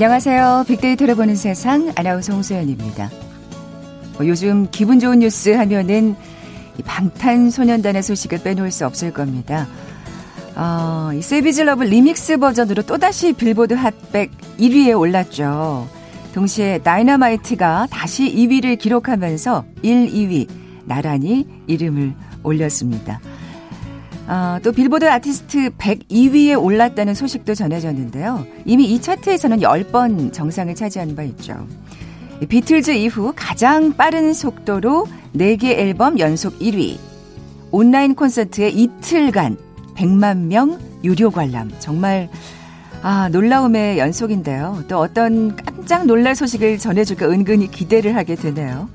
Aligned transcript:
안녕하세요. 0.00 0.66
빅데이터를 0.68 1.16
보는 1.16 1.34
세상 1.34 1.92
아나운서 1.96 2.32
홍소연입니다. 2.32 3.10
뭐 4.16 4.28
요즘 4.28 4.68
기분 4.70 5.00
좋은 5.00 5.18
뉴스 5.18 5.48
하면은 5.48 6.14
방탄소년단의 6.84 8.04
소식을 8.04 8.44
빼놓을 8.44 8.70
수 8.70 8.86
없을 8.86 9.12
겁니다. 9.12 9.66
어, 10.54 11.10
이 11.14 11.20
Savage 11.20 11.62
Love 11.62 11.82
리믹스 11.82 12.36
버전으로 12.36 12.82
또다시 12.82 13.32
빌보드 13.32 13.74
핫백 13.74 14.30
1위에 14.60 14.96
올랐죠. 14.96 15.88
동시에 16.32 16.78
다이너마이트가 16.78 17.88
다시 17.90 18.32
2위를 18.32 18.78
기록하면서 18.78 19.64
1, 19.82 20.12
2위 20.12 20.48
나란히 20.84 21.44
이름을 21.66 22.14
올렸습니다. 22.44 23.18
어, 24.28 24.58
또 24.62 24.72
빌보드 24.72 25.08
아티스트 25.08 25.70
100 25.70 26.09
2위에 26.09 26.62
올랐다는 26.62 27.14
소식도 27.14 27.54
전해졌는데요. 27.54 28.46
이미 28.66 28.84
이 28.84 29.00
차트에서는 29.00 29.60
10번 29.60 30.32
정상을 30.32 30.74
차지한 30.74 31.16
바 31.16 31.22
있죠. 31.22 31.66
비틀즈 32.46 32.90
이후 32.92 33.32
가장 33.34 33.94
빠른 33.96 34.34
속도로 34.34 35.06
4개 35.34 35.64
앨범 35.64 36.18
연속 36.18 36.58
1위. 36.58 36.98
온라인 37.70 38.14
콘서트에 38.14 38.68
이틀간 38.68 39.56
100만 39.96 40.36
명 40.46 40.78
유료 41.02 41.30
관람. 41.30 41.70
정말 41.78 42.28
아, 43.02 43.28
놀라움의 43.30 43.98
연속인데요. 43.98 44.84
또 44.88 44.98
어떤 44.98 45.56
깜짝 45.56 46.04
놀랄 46.04 46.34
소식을 46.34 46.78
전해줄까 46.78 47.28
은근히 47.30 47.70
기대를 47.70 48.14
하게 48.14 48.34
되네요. 48.34 48.88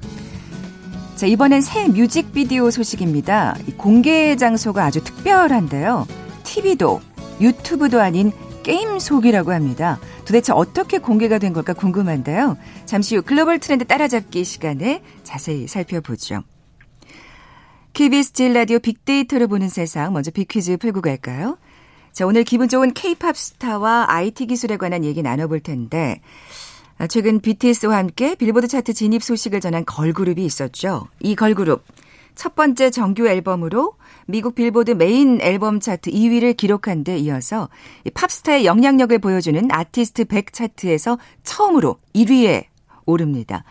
자, 1.16 1.28
이번엔 1.28 1.62
새 1.62 1.88
뮤직비디오 1.88 2.72
소식입니다. 2.72 3.56
공개 3.78 4.36
장소가 4.36 4.84
아주 4.84 5.04
특별한데요. 5.04 6.08
TV도 6.44 7.02
유튜브도 7.40 8.02
아닌 8.02 8.32
게임 8.64 8.98
속이라고 8.98 9.52
합니다. 9.54 10.00
도대체 10.26 10.54
어떻게 10.54 10.98
공개가 10.98 11.38
된 11.38 11.54
걸까 11.54 11.74
궁금한데요. 11.74 12.58
잠시 12.86 13.16
후 13.16 13.22
글로벌 13.22 13.60
트렌드 13.60 13.86
따라잡기 13.86 14.44
시간에 14.44 15.04
자세히 15.24 15.68
살펴보죠. 15.68 16.44
KBS 17.94 18.34
제1 18.34 18.54
라디오 18.54 18.80
빅데이터를 18.80 19.48
보는 19.48 19.70
세상 19.70 20.14
먼저 20.14 20.32
빅퀴즈 20.32 20.78
풀고 20.78 21.02
갈까요? 21.02 21.58
자, 22.12 22.26
오늘 22.26 22.44
기분 22.44 22.70
좋은 22.70 22.94
케이팝 22.94 23.38
스타와 23.38 24.06
IT 24.08 24.48
기술에 24.48 24.78
관한 24.78 25.04
얘기 25.04 25.22
나눠볼 25.22 25.60
텐데 25.60 26.22
아, 26.22 26.53
최근 27.08 27.40
BTS와 27.40 27.98
함께 27.98 28.36
빌보드 28.36 28.68
차트 28.68 28.94
진입 28.94 29.24
소식을 29.24 29.60
전한 29.60 29.86
걸그룹이 29.86 30.44
있었죠. 30.46 31.08
이 31.20 31.36
걸그룹 31.36 31.84
첫 32.36 32.56
번째 32.56 32.90
정규 32.90 33.28
앨범으로 33.28 33.96
미국 34.26 34.56
빌보드 34.56 34.92
메인 34.92 35.40
앨범 35.42 35.80
차트 35.80 36.12
2위를 36.12 36.56
기록한 36.56 37.04
데 37.04 37.18
이어서 37.18 37.70
팝스타의 38.14 38.66
영향력을 38.66 39.18
보여주는 39.20 39.68
아티스트 39.70 40.26
100 40.26 40.54
차트에서 40.54 41.18
처음으로 41.44 41.98
1위에 42.16 42.66
오릅니다. 43.06 43.64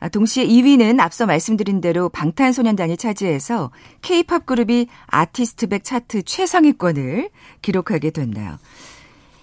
아, 0.00 0.08
동시에 0.08 0.46
2위는 0.46 1.00
앞서 1.00 1.24
말씀드린 1.24 1.80
대로 1.80 2.08
방탄소년단이 2.10 2.96
차지해서 2.96 3.70
K-팝 4.02 4.44
그룹이 4.44 4.88
아티스트 5.06 5.68
100 5.68 5.84
차트 5.84 6.22
최상위권을 6.24 7.30
기록하게 7.62 8.10
됐나요. 8.10 8.58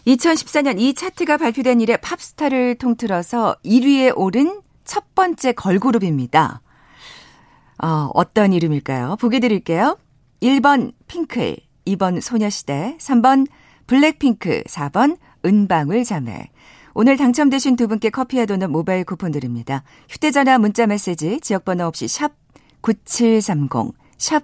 2014년 0.07 0.79
이 0.79 0.93
차트가 0.93 1.37
발표된 1.37 1.81
이래 1.81 1.97
팝스타를 1.97 2.75
통틀어서 2.75 3.55
1위에 3.63 4.13
오른 4.15 4.61
첫 4.83 5.13
번째 5.13 5.53
걸그룹입니다. 5.53 6.61
어, 7.83 8.09
어떤 8.13 8.53
이름일까요? 8.53 9.17
보기 9.19 9.39
드릴게요. 9.39 9.97
1번 10.41 10.93
핑클, 11.07 11.57
2번 11.85 12.21
소녀시대, 12.21 12.97
3번 12.99 13.47
블랙핑크, 13.87 14.63
4번 14.63 15.17
은방울 15.45 16.03
자매. 16.03 16.49
오늘 16.93 17.15
당첨되신 17.15 17.75
두 17.75 17.87
분께 17.87 18.09
커피와 18.09 18.45
도넛 18.45 18.69
모바일 18.69 19.05
쿠폰 19.05 19.31
드립니다. 19.31 19.83
휴대전화 20.09 20.57
문자 20.57 20.87
메시지 20.87 21.39
지역번호 21.39 21.85
없이 21.85 22.07
샵 22.07 22.33
9730, 22.81 23.93
샵 24.17 24.43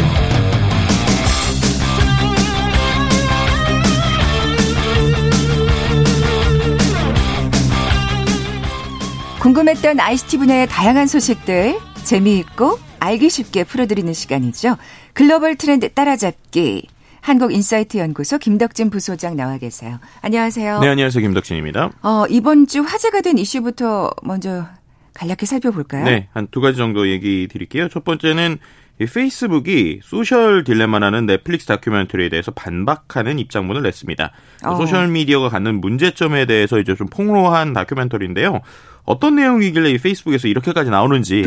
궁금했던 9.51 9.99
ICT 9.99 10.37
분야의 10.37 10.67
다양한 10.67 11.07
소식들 11.07 11.77
재미있고 12.05 12.79
알기 12.99 13.29
쉽게 13.29 13.65
풀어드리는 13.65 14.13
시간이죠. 14.13 14.77
글로벌 15.13 15.55
트렌드 15.57 15.89
따라잡기. 15.89 16.87
한국인사이트 17.19 17.97
연구소 17.97 18.37
김덕진 18.37 18.89
부소장 18.89 19.35
나와 19.35 19.57
계세요. 19.57 19.99
안녕하세요. 20.21 20.79
네, 20.79 20.87
안녕하세요. 20.87 21.21
김덕진입니다. 21.21 21.91
어, 22.01 22.25
이번 22.29 22.65
주 22.65 22.81
화제가 22.81 23.19
된 23.21 23.37
이슈부터 23.37 24.11
먼저 24.23 24.67
간략히 25.13 25.45
살펴볼까요? 25.45 26.05
네, 26.05 26.29
한 26.31 26.47
두 26.49 26.61
가지 26.61 26.77
정도 26.77 27.09
얘기 27.09 27.49
드릴게요. 27.51 27.89
첫 27.89 28.05
번째는 28.05 28.57
페이스북이 28.99 29.99
소셜 30.03 30.63
딜레마라는 30.63 31.25
넷플릭스 31.25 31.65
다큐멘터리에 31.65 32.29
대해서 32.29 32.51
반박하는 32.51 33.39
입장문을 33.39 33.81
냈습니다. 33.81 34.31
어. 34.63 34.75
소셜 34.75 35.07
미디어가 35.07 35.49
갖는 35.49 35.81
문제점에 35.81 36.45
대해서 36.45 36.79
이제 36.79 36.95
좀 36.95 37.07
폭로한 37.07 37.73
다큐멘터리인데요. 37.73 38.61
어떤 39.05 39.35
내용이길래 39.35 39.91
이 39.91 39.97
페이스북에서 39.97 40.47
이렇게까지 40.47 40.89
나오는지 40.89 41.41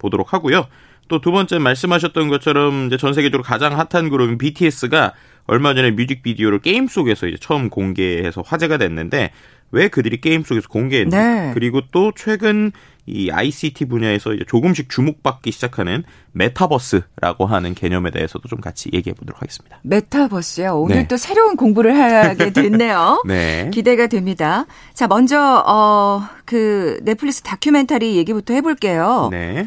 보도록 0.00 0.32
하고요. 0.32 0.66
또 1.08 1.20
두 1.20 1.30
번째 1.30 1.58
말씀하셨던 1.58 2.28
것처럼 2.28 2.86
이제 2.86 2.96
전 2.96 3.12
세계적으로 3.14 3.42
가장 3.42 3.78
핫한 3.78 4.10
그룹인 4.10 4.38
BTS가 4.38 5.12
얼마 5.46 5.74
전에 5.74 5.92
뮤직비디오를 5.92 6.60
게임 6.60 6.88
속에서 6.88 7.28
이제 7.28 7.36
처음 7.40 7.70
공개해서 7.70 8.42
화제가 8.44 8.78
됐는데 8.78 9.30
왜 9.72 9.88
그들이 9.88 10.20
게임 10.20 10.42
속에서 10.44 10.68
공개했는지 10.68 11.16
네. 11.16 11.50
그리고 11.54 11.80
또 11.92 12.12
최근 12.16 12.72
이 13.08 13.30
ICT 13.30 13.84
분야에서 13.84 14.34
이제 14.34 14.44
조금씩 14.48 14.88
주목받기 14.90 15.52
시작하는 15.52 16.02
메타버스라고 16.32 17.46
하는 17.46 17.74
개념에 17.74 18.10
대해서도 18.10 18.48
좀 18.48 18.60
같이 18.60 18.90
얘기해 18.92 19.14
보도록 19.14 19.40
하겠습니다. 19.40 19.78
메타버스요. 19.82 20.76
오늘 20.76 20.96
네. 20.96 21.08
또 21.08 21.16
새로운 21.16 21.56
공부를 21.56 21.96
하게 21.96 22.52
됐네요. 22.52 23.22
네. 23.28 23.70
기대가 23.72 24.08
됩니다. 24.08 24.66
자, 24.94 25.06
먼저 25.06 25.62
어 25.66 26.36
그 26.46 26.98
넷플릭스 27.02 27.42
다큐멘터리 27.42 28.16
얘기부터 28.16 28.54
해 28.54 28.62
볼게요. 28.62 29.28
네. 29.30 29.66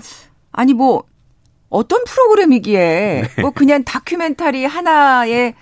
아니 0.52 0.74
뭐 0.74 1.04
어떤 1.70 2.04
프로그램이기에 2.06 3.24
네. 3.36 3.42
뭐 3.42 3.52
그냥 3.52 3.84
다큐멘터리 3.84 4.66
하나에 4.66 5.54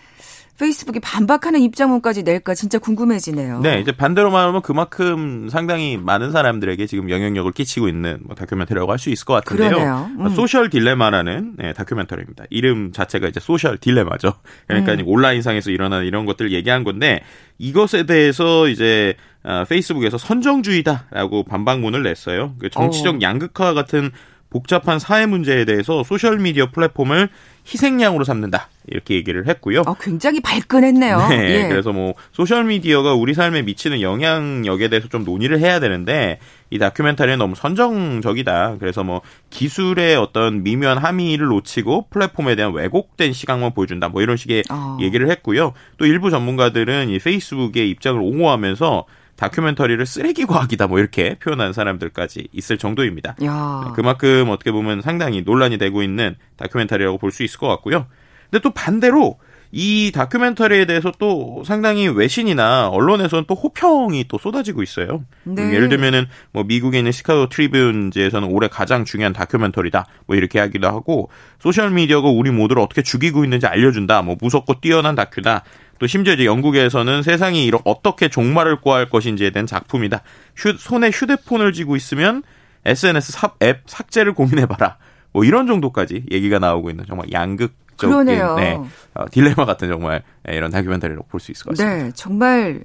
페이스북이 0.59 0.99
반박하는 0.99 1.61
입장문까지 1.61 2.23
낼까 2.23 2.55
진짜 2.55 2.79
궁금해지네요. 2.79 3.59
네, 3.59 3.79
이제 3.79 3.91
반대로 3.91 4.31
말하면 4.31 4.61
그만큼 4.61 5.49
상당히 5.49 5.97
많은 5.97 6.31
사람들에게 6.31 6.87
지금 6.87 7.09
영향력을 7.09 7.51
끼치고 7.51 7.87
있는 7.87 8.19
뭐 8.23 8.35
다큐멘터리라고 8.35 8.91
할 8.91 8.97
수 8.97 9.11
있을 9.11 9.25
것 9.25 9.33
같은데요. 9.35 10.09
음. 10.17 10.29
소셜 10.29 10.71
딜레마라는 10.71 11.53
네, 11.57 11.73
다큐멘터리입니다. 11.73 12.45
이름 12.49 12.91
자체가 12.91 13.27
이제 13.27 13.39
소셜 13.39 13.77
딜레마죠. 13.77 14.33
그러니까 14.67 14.93
음. 14.93 15.03
온라인상에서 15.05 15.69
일어나는 15.69 16.05
이런 16.07 16.25
것들을 16.25 16.51
얘기한 16.51 16.83
건데 16.83 17.21
이것에 17.59 18.07
대해서 18.07 18.67
이제 18.67 19.13
어, 19.43 19.63
페이스북에서 19.69 20.17
선정주의다라고 20.17 21.43
반박문을 21.43 22.01
냈어요. 22.03 22.55
그 22.59 22.69
정치적 22.69 23.15
어. 23.15 23.19
양극화 23.21 23.73
같은 23.73 24.11
복잡한 24.57 24.97
사회 24.97 25.27
문제에 25.27 25.65
대해서 25.65 26.03
소셜 26.03 26.39
미디어 26.39 26.71
플랫폼을 26.71 27.29
희생양으로 27.71 28.23
삼는다 28.23 28.69
이렇게 28.87 29.13
얘기를 29.13 29.47
했고요. 29.47 29.81
어, 29.85 29.93
굉장히 29.93 30.39
발끈했네요. 30.39 31.27
네, 31.29 31.65
예. 31.65 31.67
그래서 31.69 31.93
뭐 31.93 32.15
소셜 32.31 32.63
미디어가 32.63 33.13
우리 33.13 33.35
삶에 33.35 33.61
미치는 33.61 34.01
영향력에 34.01 34.87
대해서 34.87 35.09
좀 35.09 35.25
논의를 35.25 35.59
해야 35.59 35.79
되는데 35.79 36.39
이 36.71 36.79
다큐멘터리는 36.79 37.37
너무 37.37 37.53
선정적이다. 37.53 38.77
그래서 38.79 39.03
뭐 39.03 39.21
기술의 39.51 40.15
어떤 40.15 40.63
미묘한 40.63 40.97
함의를 40.97 41.45
놓치고 41.45 42.07
플랫폼에 42.09 42.55
대한 42.55 42.73
왜곡된 42.73 43.33
시각만 43.33 43.75
보여준다. 43.75 44.09
뭐 44.09 44.23
이런 44.23 44.37
식의 44.37 44.63
어. 44.71 44.97
얘기를 44.99 45.29
했고요. 45.29 45.73
또 45.97 46.07
일부 46.07 46.31
전문가들은 46.31 47.09
이 47.09 47.19
페이스북의 47.19 47.91
입장을 47.91 48.19
옹호하면서 48.19 49.05
다큐멘터리를 49.37 50.05
쓰레기 50.05 50.45
과학이다 50.45 50.87
뭐 50.87 50.99
이렇게 50.99 51.35
표현한 51.39 51.71
사람들까지 51.73 52.49
있을 52.51 52.77
정도입니다. 52.77 53.35
야. 53.43 53.93
그만큼 53.95 54.49
어떻게 54.49 54.71
보면 54.71 55.01
상당히 55.01 55.41
논란이 55.43 55.77
되고 55.77 56.03
있는 56.03 56.35
다큐멘터리라고 56.57 57.17
볼 57.17 57.31
수 57.31 57.43
있을 57.43 57.59
것 57.59 57.67
같고요. 57.67 58.07
근데 58.49 58.61
또 58.61 58.71
반대로 58.71 59.37
이 59.71 60.11
다큐멘터리에 60.13 60.85
대해서 60.85 61.11
또 61.19 61.61
상당히 61.65 62.07
외신이나 62.07 62.87
언론에서는 62.87 63.43
또 63.47 63.53
호평이 63.53 64.25
또 64.29 64.37
쏟아지고 64.37 64.81
있어요. 64.81 65.25
네. 65.43 65.73
예를 65.73 65.89
들면은 65.89 66.25
뭐 66.53 66.63
미국에 66.63 66.99
있는 66.99 67.11
시카고 67.11 67.49
트리뷴즈에서는 67.49 68.47
올해 68.49 68.69
가장 68.69 69.03
중요한 69.03 69.33
다큐멘터리다. 69.33 70.05
뭐 70.25 70.37
이렇게 70.37 70.59
하기도 70.59 70.87
하고 70.87 71.29
소셜 71.59 71.91
미디어가 71.91 72.29
우리 72.29 72.49
모두를 72.49 72.81
어떻게 72.81 73.01
죽이고 73.01 73.43
있는지 73.43 73.67
알려준다. 73.67 74.21
뭐 74.21 74.37
무섭고 74.39 74.79
뛰어난 74.79 75.15
다큐다. 75.15 75.63
또 75.99 76.07
심지어 76.07 76.33
이제 76.33 76.45
영국에서는 76.45 77.23
세상이 77.23 77.65
이렇게 77.65 77.83
어떻게 77.85 78.29
종말을 78.29 78.81
꼬할 78.81 79.09
것인지에 79.09 79.49
대한 79.51 79.65
작품이다. 79.65 80.21
휴, 80.55 80.73
손에 80.77 81.09
휴대폰을 81.09 81.73
쥐고 81.73 81.95
있으면 81.95 82.43
SNS 82.85 83.31
삽, 83.31 83.55
앱 83.63 83.81
삭제를 83.85 84.33
고민해봐라. 84.33 84.97
뭐 85.33 85.43
이런 85.43 85.67
정도까지 85.67 86.25
얘기가 86.31 86.59
나오고 86.59 86.89
있는 86.89 87.05
정말 87.07 87.31
양극 87.31 87.73
그러네요. 87.97 88.55
네, 88.55 88.79
어, 89.15 89.25
딜레마 89.31 89.65
같은 89.65 89.87
정말 89.89 90.23
네, 90.43 90.55
이런 90.55 90.69
다큐멘터리로 90.71 91.23
볼 91.29 91.39
수 91.39 91.51
있을 91.51 91.65
것 91.65 91.75
같습니다. 91.77 92.03
네, 92.05 92.11
정말 92.13 92.81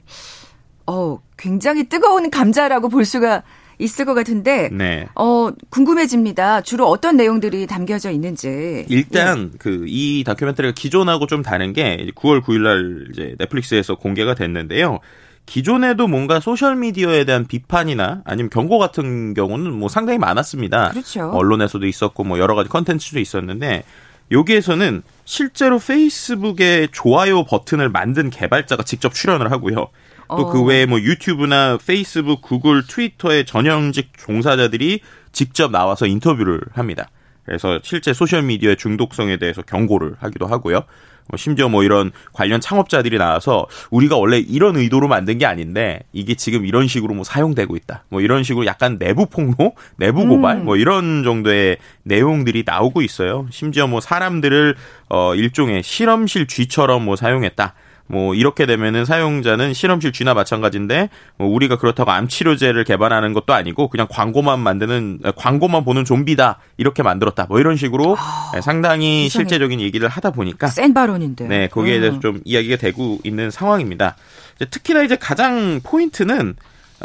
어 0.86 1.18
굉장히 1.36 1.84
뜨거운 1.88 2.30
감자라고 2.30 2.88
볼 2.88 3.04
수가 3.04 3.42
있을 3.78 4.04
것 4.04 4.14
같은데 4.14 4.68
네. 4.72 5.08
어 5.14 5.50
궁금해집니다. 5.70 6.62
주로 6.62 6.86
어떤 6.86 7.16
내용들이 7.16 7.66
담겨져 7.66 8.10
있는지. 8.10 8.86
일단 8.88 9.50
예. 9.54 9.58
그이 9.58 10.24
다큐멘터리가 10.24 10.74
기존하고 10.74 11.26
좀 11.26 11.42
다른 11.42 11.72
게 11.72 12.08
9월 12.14 12.42
9일 12.42 12.62
날 12.62 13.06
이제 13.12 13.34
넷플릭스에서 13.38 13.96
공개가 13.96 14.34
됐는데요. 14.34 15.00
기존에도 15.46 16.06
뭔가 16.06 16.40
소셜 16.40 16.76
미디어에 16.76 17.24
대한 17.24 17.46
비판이나 17.46 18.22
아니면 18.24 18.48
경고 18.50 18.78
같은 18.78 19.34
경우는 19.34 19.72
뭐 19.72 19.88
상당히 19.88 20.18
많았습니다. 20.18 20.90
그렇죠. 20.90 21.30
언론에서도 21.30 21.86
있었고 21.86 22.24
뭐 22.24 22.38
여러 22.38 22.54
가지 22.54 22.68
컨텐츠도 22.68 23.18
있었는데 23.18 23.82
여기에서는 24.30 25.02
실제로 25.24 25.78
페이스북에 25.78 26.88
좋아요 26.92 27.44
버튼을 27.44 27.88
만든 27.88 28.30
개발자가 28.30 28.82
직접 28.84 29.14
출연을 29.14 29.50
하고요. 29.50 29.88
또그 30.28 30.60
어. 30.60 30.62
외에 30.62 30.86
뭐 30.86 31.00
유튜브나 31.00 31.78
페이스북, 31.84 32.42
구글, 32.42 32.86
트위터의 32.86 33.46
전현직 33.46 34.12
종사자들이 34.18 35.00
직접 35.32 35.70
나와서 35.70 36.06
인터뷰를 36.06 36.60
합니다. 36.72 37.08
그래서 37.44 37.80
실제 37.82 38.12
소셜 38.12 38.42
미디어의 38.42 38.76
중독성에 38.76 39.36
대해서 39.38 39.62
경고를 39.62 40.14
하기도 40.18 40.46
하고요. 40.46 40.84
뭐 41.28 41.36
심지어 41.36 41.68
뭐 41.68 41.84
이런 41.84 42.10
관련 42.32 42.60
창업자들이 42.60 43.18
나와서 43.18 43.66
우리가 43.90 44.16
원래 44.16 44.38
이런 44.38 44.76
의도로 44.76 45.08
만든 45.08 45.38
게 45.38 45.46
아닌데 45.46 46.00
이게 46.12 46.34
지금 46.34 46.66
이런 46.66 46.88
식으로 46.88 47.14
뭐 47.14 47.24
사용되고 47.24 47.76
있다. 47.76 48.04
뭐 48.08 48.20
이런 48.20 48.42
식으로 48.42 48.66
약간 48.66 48.98
내부 48.98 49.26
폭로, 49.26 49.74
내부 49.96 50.26
고발 50.26 50.58
음. 50.58 50.64
뭐 50.64 50.76
이런 50.76 51.22
정도의 51.22 51.78
내용들이 52.02 52.64
나오고 52.66 53.02
있어요. 53.02 53.46
심지어 53.50 53.86
뭐 53.86 54.00
사람들을 54.00 54.74
어 55.08 55.34
일종의 55.34 55.82
실험실 55.82 56.46
쥐처럼 56.46 57.04
뭐 57.04 57.16
사용했다. 57.16 57.74
뭐 58.12 58.34
이렇게 58.34 58.66
되면은 58.66 59.06
사용자는 59.06 59.72
실험실 59.72 60.12
쥐나 60.12 60.34
마찬가지인데 60.34 61.08
뭐 61.38 61.48
우리가 61.48 61.78
그렇다고 61.78 62.10
암 62.10 62.28
치료제를 62.28 62.84
개발하는 62.84 63.32
것도 63.32 63.54
아니고 63.54 63.88
그냥 63.88 64.06
광고만 64.10 64.60
만드는 64.60 65.20
광고만 65.34 65.82
보는 65.86 66.04
좀비다 66.04 66.58
이렇게 66.76 67.02
만들었다 67.02 67.46
뭐 67.48 67.58
이런 67.58 67.78
식으로 67.78 68.14
아, 68.18 68.60
상당히 68.60 69.24
이상해. 69.24 69.44
실제적인 69.44 69.80
얘기를 69.80 70.10
하다 70.10 70.32
보니까 70.32 70.66
센 70.66 70.92
발언인데 70.92 71.48
네 71.48 71.68
거기에 71.68 72.00
대해서 72.00 72.16
음. 72.16 72.20
좀 72.20 72.40
이야기가 72.44 72.76
되고 72.76 73.18
있는 73.24 73.50
상황입니다. 73.50 74.16
이제 74.56 74.66
특히나 74.66 75.04
이제 75.04 75.16
가장 75.16 75.80
포인트는 75.82 76.54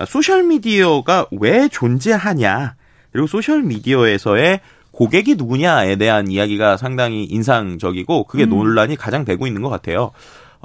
소셜 0.07 0.43
미디어가 0.43 1.27
왜 1.39 1.69
존재하냐 1.69 2.75
그리고 3.13 3.27
소셜 3.27 3.63
미디어에서의 3.63 4.59
고객이 4.91 5.35
누구냐에 5.35 5.95
대한 5.95 6.29
이야기가 6.29 6.75
상당히 6.75 7.23
인상적이고 7.23 8.25
그게 8.25 8.43
음. 8.43 8.49
논란이 8.49 8.97
가장 8.97 9.23
되고 9.23 9.47
있는 9.47 9.61
것 9.61 9.69
같아요. 9.69 10.11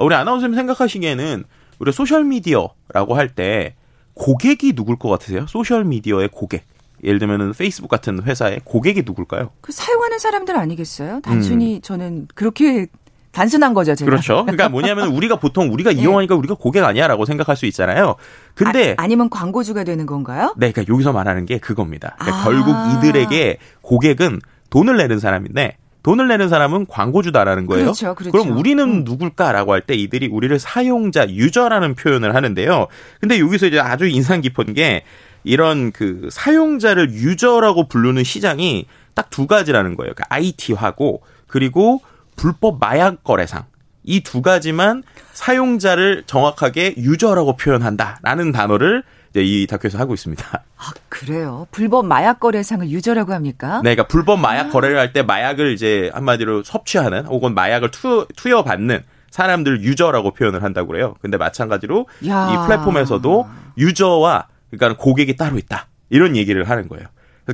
어, 0.02 0.04
우리 0.04 0.16
아나운서님 0.16 0.56
생각하시기에는 0.56 1.44
우리 1.78 1.92
소셜 1.92 2.24
미디어라고 2.24 3.14
할 3.14 3.28
때 3.28 3.76
고객이 4.14 4.74
누굴 4.74 4.98
것 4.98 5.08
같으세요? 5.08 5.46
소셜 5.48 5.84
미디어의 5.84 6.28
고객. 6.32 6.64
예를 7.04 7.18
들면은 7.18 7.52
페이스북 7.52 7.88
같은 7.88 8.22
회사의 8.22 8.60
고객이 8.64 9.02
누굴까요? 9.06 9.50
그 9.60 9.72
사용하는 9.72 10.18
사람들 10.18 10.56
아니겠어요? 10.56 11.20
단순히 11.22 11.76
음. 11.76 11.82
저는 11.82 12.28
그렇게 12.34 12.86
단순한 13.32 13.74
거죠, 13.74 13.94
제가. 13.94 14.10
그렇죠. 14.10 14.42
그러니까 14.44 14.68
뭐냐면 14.68 15.08
우리가 15.08 15.36
보통 15.36 15.72
우리가 15.72 15.90
네. 15.94 16.02
이용하니까 16.02 16.34
우리가 16.34 16.54
고객 16.54 16.84
아니야라고 16.84 17.24
생각할 17.24 17.56
수 17.56 17.66
있잖아요. 17.66 18.16
근데 18.54 18.94
아니면 18.98 19.30
광고주가 19.30 19.84
되는 19.84 20.04
건가요? 20.04 20.54
네, 20.58 20.70
그러니까 20.72 20.92
여기서 20.92 21.12
말하는 21.12 21.46
게 21.46 21.58
그겁니다. 21.58 22.16
그러니까 22.18 22.40
아. 22.40 22.44
결국 22.44 22.74
이들에게 22.98 23.56
고객은 23.80 24.40
돈을 24.70 24.96
내는 24.96 25.18
사람인데 25.18 25.76
돈을 26.02 26.28
내는 26.28 26.48
사람은 26.48 26.86
광고주다라는 26.86 27.66
거예요. 27.66 27.84
그렇죠, 27.84 28.14
그렇죠. 28.14 28.32
그럼 28.32 28.56
우리는 28.56 28.82
음. 28.84 29.04
누굴까라고 29.04 29.72
할 29.72 29.82
때 29.82 29.94
이들이 29.94 30.28
우리를 30.28 30.58
사용자, 30.58 31.28
유저라는 31.28 31.94
표현을 31.94 32.34
하는데요. 32.34 32.86
근데 33.20 33.38
여기서 33.40 33.66
이제 33.66 33.78
아주 33.80 34.06
인상 34.06 34.40
깊은 34.40 34.74
게 34.74 35.04
이런 35.44 35.92
그 35.92 36.28
사용자를 36.30 37.10
유저라고 37.12 37.88
부르는 37.88 38.24
시장이 38.24 38.86
딱 39.14 39.28
두 39.30 39.46
가지라는 39.46 39.96
거예요. 39.96 40.14
그러니까 40.14 40.24
IT화고 40.34 41.22
그리고 41.46 42.00
불법 42.36 42.78
마약 42.80 43.22
거래상. 43.24 43.64
이 44.04 44.20
두 44.22 44.42
가지만 44.42 45.02
사용자를 45.32 46.24
정확하게 46.26 46.94
유저라고 46.96 47.56
표현한다라는 47.56 48.50
단어를 48.52 49.04
이 49.40 49.66
다큐에서 49.66 49.98
하고 49.98 50.12
있습니다. 50.14 50.44
아, 50.76 50.90
그래요? 51.08 51.66
불법 51.70 52.06
마약 52.06 52.40
거래상을 52.40 52.88
유저라고 52.90 53.32
합니까? 53.32 53.76
네, 53.82 53.94
그러니까 53.94 54.06
불법 54.08 54.40
마약 54.40 54.66
아. 54.66 54.70
거래를 54.70 54.98
할 54.98 55.12
때 55.12 55.22
마약을 55.22 55.72
이제 55.72 56.10
한마디로 56.14 56.62
섭취하는 56.64 57.26
혹은 57.26 57.54
마약을 57.54 57.90
투, 57.90 58.26
투여받는 58.36 59.02
사람들 59.30 59.82
유저라고 59.82 60.32
표현을 60.32 60.62
한다고 60.62 60.88
그래요. 60.88 61.14
근데 61.22 61.36
마찬가지로 61.38 62.06
야. 62.28 62.50
이 62.52 62.66
플랫폼에서도 62.66 63.46
유저와 63.78 64.48
그러니까 64.70 65.02
고객이 65.02 65.36
따로 65.36 65.56
있다. 65.58 65.86
이런 66.10 66.36
얘기를 66.36 66.68
하는 66.68 66.88
거예요. 66.88 67.06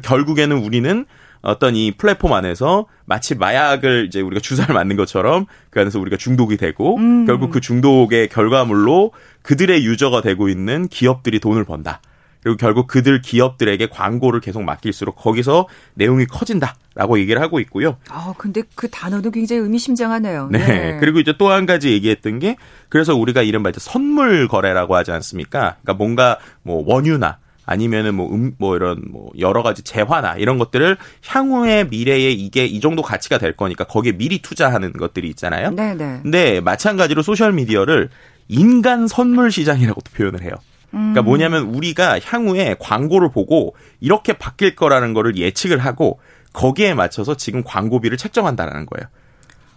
결국에는 0.02 0.56
우리는 0.58 1.06
어떤 1.42 1.76
이 1.76 1.92
플랫폼 1.92 2.32
안에서 2.32 2.86
마치 3.04 3.34
마약을 3.34 4.06
이제 4.06 4.20
우리가 4.20 4.40
주사를 4.40 4.72
맞는 4.74 4.96
것처럼 4.96 5.46
그 5.70 5.80
안에서 5.80 5.98
우리가 6.00 6.16
중독이 6.16 6.56
되고 6.56 6.96
음. 6.96 7.26
결국 7.26 7.50
그 7.50 7.60
중독의 7.60 8.28
결과물로 8.28 9.12
그들의 9.42 9.84
유저가 9.84 10.20
되고 10.20 10.48
있는 10.48 10.88
기업들이 10.88 11.40
돈을 11.40 11.64
번다. 11.64 12.00
그리고 12.42 12.56
결국 12.56 12.86
그들 12.86 13.20
기업들에게 13.20 13.88
광고를 13.88 14.40
계속 14.40 14.62
맡길수록 14.62 15.16
거기서 15.16 15.66
내용이 15.94 16.24
커진다라고 16.26 17.18
얘기를 17.18 17.42
하고 17.42 17.58
있고요. 17.60 17.96
아, 18.08 18.32
근데 18.38 18.62
그 18.76 18.88
단어도 18.88 19.32
굉장히 19.32 19.62
의미심장하네요. 19.62 20.48
네. 20.52 20.58
네. 20.58 20.96
그리고 21.00 21.18
이제 21.18 21.34
또 21.36 21.48
한 21.48 21.66
가지 21.66 21.90
얘기했던 21.90 22.38
게 22.38 22.56
그래서 22.88 23.16
우리가 23.16 23.42
이른바 23.42 23.70
이제 23.70 23.80
선물 23.80 24.46
거래라고 24.48 24.94
하지 24.94 25.10
않습니까? 25.10 25.76
그러니까 25.82 25.94
뭔가 25.94 26.38
뭐 26.62 26.84
원유나 26.86 27.38
아니면은 27.68 28.14
뭐, 28.14 28.32
음, 28.34 28.54
뭐 28.56 28.76
이런 28.76 29.02
뭐 29.10 29.30
여러 29.38 29.62
가지 29.62 29.82
재화나 29.82 30.36
이런 30.36 30.56
것들을 30.56 30.96
향후의 31.26 31.88
미래에 31.88 32.30
이게 32.30 32.64
이 32.64 32.80
정도 32.80 33.02
가치가 33.02 33.36
될 33.36 33.52
거니까 33.52 33.84
거기에 33.84 34.12
미리 34.12 34.40
투자하는 34.40 34.94
것들이 34.94 35.28
있잖아요. 35.28 35.72
네네. 35.72 35.94
네. 35.94 36.20
근데 36.22 36.60
마찬가지로 36.62 37.20
소셜 37.20 37.52
미디어를 37.52 38.08
인간 38.48 39.06
선물 39.06 39.52
시장이라고도 39.52 40.10
표현을 40.14 40.40
해요. 40.40 40.52
그러니까 40.90 41.20
음. 41.20 41.24
뭐냐면 41.26 41.64
우리가 41.64 42.18
향후에 42.24 42.76
광고를 42.78 43.30
보고 43.30 43.76
이렇게 44.00 44.32
바뀔 44.32 44.74
거라는 44.74 45.12
거를 45.12 45.36
예측을 45.36 45.76
하고 45.76 46.20
거기에 46.54 46.94
맞춰서 46.94 47.36
지금 47.36 47.62
광고비를 47.64 48.16
책정한다라는 48.16 48.86
거예요. 48.86 49.08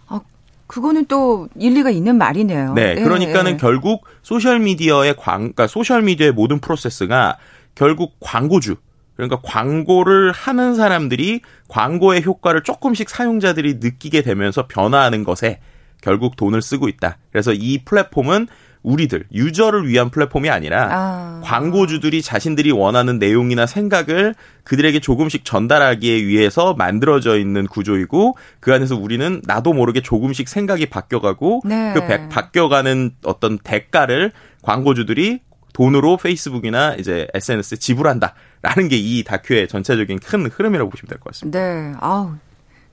아, 0.06 0.22
그거는 0.66 1.04
또 1.04 1.50
일리가 1.58 1.90
있는 1.90 2.16
말이네요. 2.16 2.72
네, 2.72 2.94
그러니까는 2.94 3.52
네. 3.52 3.56
결국 3.58 4.06
소셜 4.22 4.60
미디어의 4.60 5.16
광, 5.18 5.40
그러니까 5.40 5.66
소셜 5.66 6.00
미디어의 6.00 6.32
모든 6.32 6.58
프로세스가 6.58 7.36
결국 7.74 8.16
광고주 8.20 8.76
그러니까 9.16 9.40
광고를 9.42 10.32
하는 10.32 10.74
사람들이 10.74 11.40
광고의 11.68 12.24
효과를 12.24 12.62
조금씩 12.62 13.08
사용자들이 13.08 13.74
느끼게 13.80 14.22
되면서 14.22 14.66
변화하는 14.66 15.24
것에 15.24 15.60
결국 16.00 16.36
돈을 16.36 16.62
쓰고 16.62 16.88
있다. 16.88 17.18
그래서 17.30 17.52
이 17.52 17.84
플랫폼은 17.84 18.48
우리들 18.82 19.26
유저를 19.32 19.86
위한 19.86 20.10
플랫폼이 20.10 20.50
아니라 20.50 20.88
아. 20.90 21.40
광고주들이 21.44 22.20
자신들이 22.20 22.72
원하는 22.72 23.20
내용이나 23.20 23.66
생각을 23.66 24.34
그들에게 24.64 24.98
조금씩 24.98 25.44
전달하기 25.44 26.26
위해서 26.26 26.74
만들어져 26.74 27.38
있는 27.38 27.68
구조이고 27.68 28.36
그 28.58 28.74
안에서 28.74 28.96
우리는 28.96 29.40
나도 29.46 29.72
모르게 29.72 30.02
조금씩 30.02 30.48
생각이 30.48 30.86
바뀌어가고 30.86 31.62
네. 31.64 31.94
그 31.94 32.28
바뀌어가는 32.28 33.12
어떤 33.24 33.58
대가를 33.58 34.32
광고주들이 34.62 35.40
돈으로 35.72 36.16
페이스북이나 36.18 36.94
이제 36.96 37.26
SNS에 37.34 37.78
지불한다라는 37.78 38.88
게 38.88 38.96
이 38.96 39.24
다큐의 39.24 39.68
전체적인 39.68 40.18
큰 40.20 40.46
흐름이라고 40.46 40.90
보시면 40.90 41.08
될 41.08 41.18
것 41.18 41.32
같습니다. 41.32 41.58
네. 41.58 41.92
아우. 42.00 42.32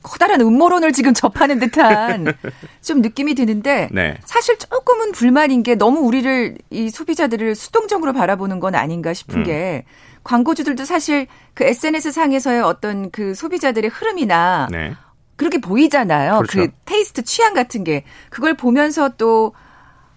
커다란 0.02 0.40
음모론을 0.40 0.94
지금 0.94 1.14
접하는 1.14 1.60
듯한 1.60 2.34
좀 2.82 3.02
느낌이 3.02 3.36
드는데 3.36 3.90
네. 3.92 4.18
사실 4.24 4.58
조금은 4.58 5.12
불만인 5.12 5.62
게 5.62 5.76
너무 5.76 6.00
우리를 6.00 6.58
이 6.70 6.90
소비자들을 6.90 7.54
수동적으로 7.56 8.14
바라보는 8.14 8.62
건 8.62 8.76
아닌가 8.76 9.14
싶은 9.14 9.40
음. 9.40 9.44
게 9.44 9.84
광고주들도 10.24 10.86
사실 10.86 11.28
그 11.54 11.66
SNS 11.66 12.14
상에서의 12.14 12.62
어떤 12.62 13.12
그 13.12 13.36
소비자들의 13.36 13.90
흐름이나 13.90 14.70
네. 14.72 14.94
그렇게 15.36 15.60
보이잖아요. 15.60 16.38
그렇죠. 16.38 16.60
그 16.60 16.68
테이스트 16.86 17.24
취향 17.24 17.54
같은 17.54 17.84
게 17.84 18.06
그걸 18.30 18.56
보면서 18.56 19.10
또 19.18 19.54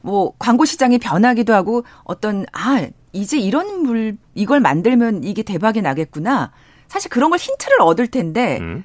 뭐 0.03 0.33
광고 0.39 0.65
시장이 0.65 0.99
변하기도 0.99 1.55
하고 1.55 1.85
어떤 2.05 2.45
아 2.53 2.87
이제 3.13 3.39
이런 3.39 3.83
물 3.83 4.17
이걸 4.35 4.61
만들면 4.61 5.25
이게 5.25 5.43
대박이 5.43 5.83
나겠구나. 5.83 6.53
사실 6.89 7.11
그런 7.11 7.31
걸 7.31 7.39
힌트를 7.39 7.81
얻을 7.81 8.09
텐데 8.09 8.59
음. 8.61 8.85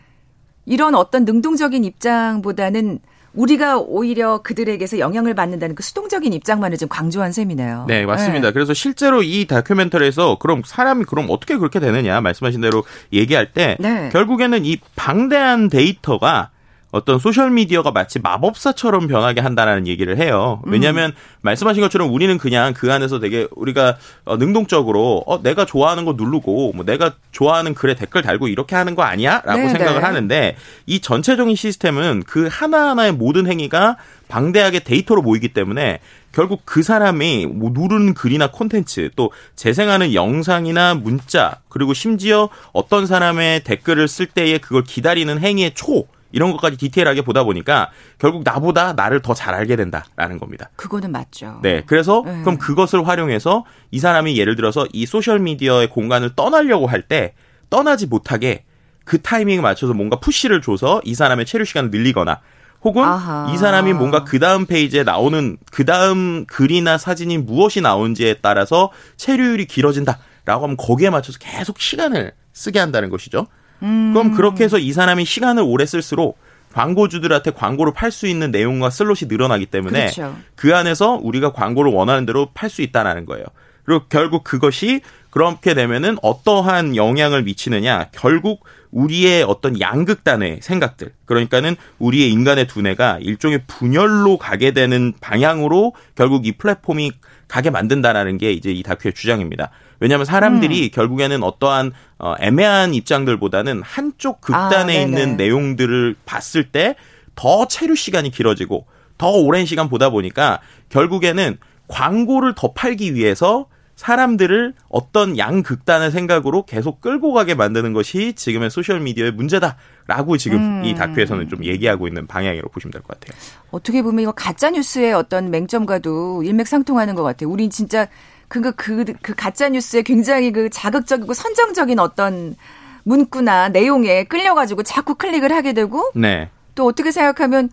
이런 0.66 0.96
어떤 0.96 1.26
능동적인 1.26 1.84
입장보다는 1.84 3.00
우리가 3.34 3.78
오히려 3.78 4.40
그들에게서 4.40 5.00
영향을 5.00 5.36
받는다는 5.36 5.76
그 5.76 5.84
수동적인 5.84 6.34
입장만을 6.34 6.78
좀 6.78 6.90
강조한 6.90 7.32
셈이네요. 7.32 7.86
네, 7.88 8.06
맞습니다. 8.06 8.52
그래서 8.52 8.74
실제로 8.74 9.22
이 9.22 9.46
다큐멘터리에서 9.46 10.38
그럼 10.40 10.64
사람이 10.66 11.06
그럼 11.06 11.28
어떻게 11.30 11.56
그렇게 11.56 11.80
되느냐 11.80 12.20
말씀하신 12.20 12.62
대로 12.62 12.84
얘기할 13.14 13.54
때 13.54 13.78
네. 13.80 14.10
결국에는 14.12 14.66
이 14.66 14.80
방대한 14.96 15.70
데이터가 15.70 16.50
어떤 16.92 17.20
소셜 17.20 17.52
미디어가 17.52 17.92
마치 17.92 18.20
마법사처럼 18.20 19.08
변하게 19.08 19.42
한다라는 19.42 19.88
얘기를 19.88 20.18
해요. 20.18 20.62
왜냐하면 20.66 21.14
말씀하신 21.42 21.82
것처럼 21.82 22.14
우리는 22.14 22.38
그냥 22.38 22.74
그 22.74 22.92
안에서 22.94 23.20
되게 23.20 23.48
우리가 23.56 23.98
어, 24.24 24.38
능동적으로 24.38 25.24
어 25.28 25.42
내가 25.42 25.66
좋아하는 25.66 26.06
거 26.06 26.14
누르고 26.14 26.72
뭐 26.74 26.86
내가 26.86 27.14
좋아하는 27.32 27.74
글에 27.74 27.96
댓글 27.96 28.22
달고 28.22 28.48
이렇게 28.48 28.76
하는 28.76 28.96
거 28.96 29.04
아니야?라고 29.04 29.60
네, 29.60 29.70
생각을 29.70 30.00
네. 30.00 30.06
하는데 30.06 30.56
이 30.86 31.02
전체적인 31.02 31.56
시스템은 31.56 32.24
그 32.26 32.48
하나하나의 32.50 33.12
모든 33.12 33.48
행위가 33.48 33.98
방대하게 34.30 34.80
데이터로 34.80 35.22
모이기 35.22 35.50
때문에 35.50 36.00
결국 36.32 36.62
그 36.66 36.84
사람이 36.84 37.48
뭐 37.48 37.72
누르는 37.74 38.14
글이나 38.14 38.52
콘텐츠 38.52 39.10
또 39.16 39.32
재생하는 39.56 40.14
영상이나 40.14 40.96
문자 40.96 41.58
그리고 41.68 41.94
심지어 41.94 42.50
어떤 42.72 43.06
사람의 43.06 43.64
댓글을 43.64 44.08
쓸 44.08 44.28
때에 44.28 44.58
그걸 44.60 44.84
기다리는 44.84 45.40
행위의 45.40 45.74
초 45.74 46.06
이런 46.32 46.52
것까지 46.52 46.78
디테일하게 46.78 47.22
보다 47.24 47.44
보니까 47.44 47.90
결국 48.18 48.44
나보다 48.44 48.94
나를 48.94 49.22
더 49.22 49.34
잘 49.34 49.54
알게 49.54 49.76
된다라는 49.76 50.40
겁니다. 50.40 50.70
그거는 50.76 51.12
맞죠. 51.12 51.60
네. 51.62 51.84
그래서 51.86 52.24
네. 52.26 52.42
그럼 52.42 52.58
그것을 52.58 53.08
활용해서 53.08 53.66
이 53.92 54.00
사람이 54.00 54.38
예를 54.38 54.56
들어서 54.56 54.88
이 54.94 55.06
소셜 55.06 55.40
미디어의 55.40 55.90
공간을 55.90 56.36
떠나려고 56.36 56.88
할 56.88 57.04
때 57.08 57.34
떠나지 57.70 58.08
못하게 58.08 58.64
그 59.06 59.22
타이밍에 59.22 59.62
맞춰서 59.62 59.94
뭔가 59.94 60.20
푸시를 60.20 60.62
줘서 60.62 61.02
이 61.06 61.14
사람의 61.16 61.46
체류 61.46 61.64
시간을 61.66 61.92
늘리거나 61.92 62.40
혹은 62.84 63.04
아하. 63.04 63.52
이 63.54 63.58
사람이 63.58 63.94
뭔가 63.94 64.24
그 64.24 64.40
다음 64.40 64.66
페이지에 64.66 65.04
나오는 65.04 65.58
그 65.72 65.84
다음 65.86 66.46
글이나 66.46 66.98
사진이 66.98 67.38
무엇이 67.40 67.82
나온지에 67.82 68.36
따라서 68.42 68.92
체류율이 69.18 69.66
길어진다라고 69.66 70.64
하면 70.64 70.78
거기에 70.78 71.10
맞춰서 71.10 71.40
계속 71.40 71.80
시간을 71.80 72.34
쓰게 72.54 72.80
한다는 72.80 73.10
것이죠. 73.10 73.48
음. 73.84 74.14
그럼 74.14 74.32
그렇게 74.32 74.64
해서 74.64 74.78
이 74.78 74.92
사람이 74.92 75.26
시간을 75.26 75.64
오래 75.64 75.86
쓸수록 75.86 76.38
광고주들한테 76.74 77.52
광고를 77.52 77.94
팔 77.94 78.12
수 78.12 78.28
있는 78.28 78.52
내용과 78.52 78.90
슬롯이 78.90 79.22
늘어나기 79.28 79.66
때문에 79.66 80.12
그렇죠. 80.12 80.36
그 80.56 80.76
안에서 80.76 81.20
우리가 81.22 81.52
광고를 81.54 81.92
원하는 81.92 82.26
대로 82.26 82.50
팔 82.54 82.70
수 82.70 82.82
있다라는 82.82 83.26
거예요. 83.26 83.46
그리고 83.84 84.04
결국 84.10 84.44
그것이 84.44 85.02
그렇게 85.30 85.74
되면은 85.74 86.18
어떠한 86.22 86.96
영향을 86.96 87.44
미치느냐? 87.44 88.10
결국 88.12 88.66
우리의 88.92 89.44
어떤 89.44 89.80
양극단의 89.80 90.60
생각들, 90.62 91.14
그러니까는 91.26 91.76
우리의 92.00 92.32
인간의 92.32 92.68
두뇌가 92.68 93.20
일종의 93.22 93.62
분열로 93.68 94.38
가게 94.38 94.72
되는 94.72 95.14
방향으로 95.22 95.94
결국 96.16 96.46
이 96.48 96.54
플랫폼이 96.54 97.12
가게 97.48 97.70
만든다라는 97.70 98.38
게 98.38 98.52
이제 98.52 98.72
이 98.72 98.84
다큐의 98.84 99.14
주장입니다. 99.14 99.70
왜냐하면 100.00 100.26
사람들이 100.26 100.90
결국에는 100.90 101.44
어떠한 101.44 101.92
어, 102.20 102.36
애매한 102.40 102.94
입장들보다는 102.94 103.82
한쪽 103.84 104.42
극단에 104.42 104.98
아. 104.98 105.02
있는 105.02 105.38
내용들을 105.38 106.16
봤을 106.26 106.64
때 106.66 106.96
더 107.38 107.68
체류 107.68 107.96
시간이 107.96 108.32
길어지고 108.32 108.86
더 109.18 109.30
오랜 109.30 109.66
시간 109.66 109.88
보다 109.90 110.10
보니까 110.10 110.60
결국에는 110.90 111.58
광고를 111.88 112.54
더 112.56 112.74
팔기 112.74 113.14
위해서 113.14 113.68
사람들을 113.96 114.74
어떤 114.90 115.38
양극단의 115.38 116.12
생각으로 116.12 116.66
계속 116.66 117.00
끌고 117.02 117.34
가게 117.34 117.56
만드는 117.56 117.94
것이 117.94 118.34
지금의 118.34 118.70
소셜 118.70 119.00
미디어의 119.00 119.32
문제다라고 119.32 120.38
지금 120.38 120.58
음. 120.60 120.86
이 120.86 120.94
다큐에서는 120.94 121.48
좀 121.50 121.64
얘기하고 121.64 122.08
있는 122.08 122.28
방향이라고 122.28 122.70
보시면 122.70 122.92
될 122.92 123.02
것 123.02 123.20
같아요. 123.20 123.40
어떻게 123.72 124.02
보면 124.02 124.22
이거 124.24 124.32
가짜 124.34 124.70
뉴스의 124.70 125.14
어떤 125.14 125.50
맹점과도 125.50 126.44
일맥상통하는 126.44 127.16
것 127.16 127.24
같아요. 127.24 127.50
우린 127.50 127.70
진짜 127.70 128.08
그 128.48 128.62
그 128.62 128.72
그, 128.76 129.06
그 129.22 129.34
가짜 129.36 129.70
뉴스에 129.70 130.02
굉장히 130.02 130.52
그 130.52 130.70
자극적이고 130.70 131.34
선정적인 131.34 132.00
어떤 132.00 132.56
문구나 133.04 133.70
내용에 133.70 134.26
끌려가지고 134.26 134.84
자꾸 134.84 135.16
클릭을 135.16 135.52
하게 135.52 135.74
되고 135.74 136.12
네. 136.14 136.50
또 136.76 136.86
어떻게 136.86 137.12
생각하면 137.12 137.70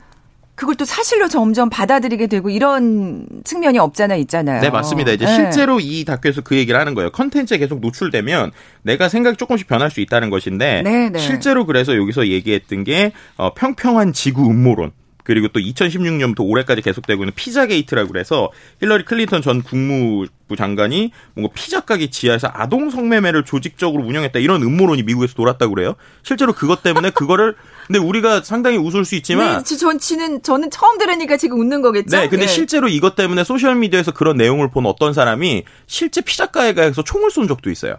그걸 0.54 0.76
또 0.76 0.85
사실로 0.85 1.28
점점 1.28 1.69
받아들이게 1.69 2.28
되고 2.28 2.49
이런 2.49 3.26
측면이 3.43 3.78
없잖아 3.78 4.14
있잖아요. 4.16 4.61
네, 4.61 4.71
맞습니다. 4.71 5.11
이제 5.11 5.25
네. 5.26 5.35
실제로 5.35 5.81
이 5.81 6.04
다큐에서 6.04 6.43
그 6.43 6.57
얘기를 6.57 6.78
하는 6.78 6.95
거예요. 6.95 7.11
컨텐츠에 7.11 7.59
계속 7.59 7.81
노출되면 7.81 8.52
내가 8.83 9.09
생각이 9.09 9.37
조금씩 9.37 9.66
변할 9.66 9.90
수 9.90 10.00
있다는 10.00 10.31
것인데 10.31 10.83
네, 10.83 11.11
네. 11.11 11.19
실제로 11.19 11.66
그래서 11.66 11.97
여기서 11.97 12.28
얘기했던 12.28 12.85
게 12.85 13.12
어, 13.37 13.52
평평한 13.54 14.12
지구 14.12 14.47
음모론 14.49 14.93
그리고 15.25 15.49
또 15.49 15.59
2016년부터 15.59 16.49
올해까지 16.49 16.83
계속되고 16.83 17.25
있는 17.25 17.33
피자 17.35 17.66
게이트라고 17.66 18.09
그래서 18.09 18.50
힐러리 18.81 19.04
클린턴 19.04 19.43
전 19.43 19.62
국무부 19.62 20.57
장관이 20.57 21.11
뭔가 21.35 21.52
피자 21.54 21.81
가게 21.81 22.11
지하에서 22.11 22.50
아동 22.52 22.90
성매매를 22.90 23.45
조직적으로 23.45 24.04
운영했다 24.04 24.38
이런 24.38 24.62
음모론이 24.62 25.02
미국에서 25.02 25.35
돌았다고 25.35 25.75
그래요. 25.75 25.97
실제로 26.23 26.52
그것 26.52 26.83
때문에 26.83 27.11
그거를 27.11 27.57
근데 27.88 27.99
우리가 27.99 28.43
상당히 28.43 28.76
웃을 28.76 29.04
수 29.04 29.14
있지만 29.14 29.62
네, 29.62 29.76
전 29.76 29.99
지는 29.99 30.43
저는 30.43 30.71
처음 30.71 30.99
들으니까 30.99 31.37
지금 31.37 31.59
웃는 31.61 31.83
거겠죠. 31.83 32.16
네, 32.16 32.28
근데 32.28 32.45
예. 32.45 32.47
실제로 32.47 32.88
이것 32.88 33.16
때문에 33.16 33.45
소셜 33.45 33.75
미디어에서 33.76 34.12
그런 34.12 34.37
내용을 34.37 34.71
본 34.71 34.87
어떤 34.87 35.12
사람이 35.12 35.64
실제 35.87 36.21
피자 36.21 36.45
가게에 36.45 36.75
가서 36.75 37.02
총을 37.02 37.31
쏜 37.31 37.49
적도 37.49 37.71
있어요. 37.71 37.97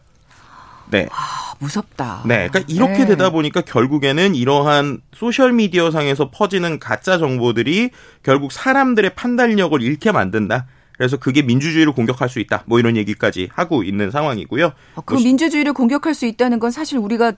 네. 0.92 1.08
아, 1.12 1.54
무섭다. 1.60 2.24
네. 2.26 2.48
그러니까 2.50 2.62
이렇게 2.68 3.00
네. 3.00 3.06
되다 3.08 3.30
보니까 3.30 3.62
결국에는 3.62 4.36
이러한 4.36 5.02
소셜 5.14 5.54
미디어 5.54 5.92
상에서 5.92 6.32
퍼지는 6.32 6.80
가짜 6.80 7.18
정보들이 7.18 7.90
결국 8.24 8.52
사람들의 8.52 9.16
판단력을 9.16 9.82
잃게 9.82 10.12
만든다. 10.12 10.68
그래서 10.98 11.18
그게 11.18 11.42
민주주의를 11.42 11.94
공격할 11.94 12.30
수 12.30 12.40
있다. 12.40 12.64
뭐 12.68 12.80
이런 12.80 12.96
얘기까지 12.96 13.50
하고 13.54 13.84
있는 13.84 14.12
상황이고요. 14.12 14.72
어, 14.96 15.02
그 15.02 15.16
민주주의를 15.16 15.74
공격할 15.74 16.14
수 16.14 16.26
있다는 16.26 16.60
건 16.60 16.72
사실 16.72 16.98
우리가 16.98 17.34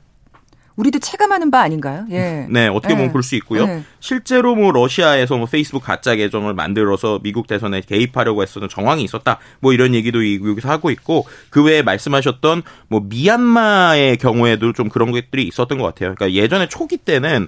우리도 0.77 0.99
체감하는 0.99 1.49
바 1.51 1.61
아닌가요? 1.61 2.05
예. 2.11 2.45
네, 2.49 2.67
어떻게 2.67 2.93
보면 2.93 3.07
네. 3.07 3.11
그럴 3.11 3.23
수 3.23 3.35
있고요. 3.35 3.65
네. 3.65 3.83
실제로 3.99 4.55
뭐 4.55 4.71
러시아에서 4.71 5.35
뭐 5.35 5.47
페이스북 5.47 5.83
가짜 5.83 6.15
계정을 6.15 6.53
만들어서 6.53 7.19
미국 7.23 7.47
대선에 7.47 7.81
개입하려고 7.81 8.43
했었던 8.43 8.69
정황이 8.69 9.03
있었다. 9.03 9.39
뭐 9.59 9.73
이런 9.73 9.95
얘기도 9.95 10.21
이- 10.21 10.39
여기서 10.43 10.69
하고 10.69 10.91
있고 10.91 11.25
그 11.49 11.63
외에 11.63 11.81
말씀하셨던 11.81 12.61
뭐 12.89 13.01
미얀마의 13.01 14.17
경우에도 14.17 14.71
좀 14.71 14.89
그런 14.89 15.11
것들이 15.11 15.47
있었던 15.47 15.77
것 15.79 15.83
같아요. 15.83 16.13
그러니까 16.15 16.39
예전에 16.39 16.67
초기 16.69 16.97
때는 16.97 17.47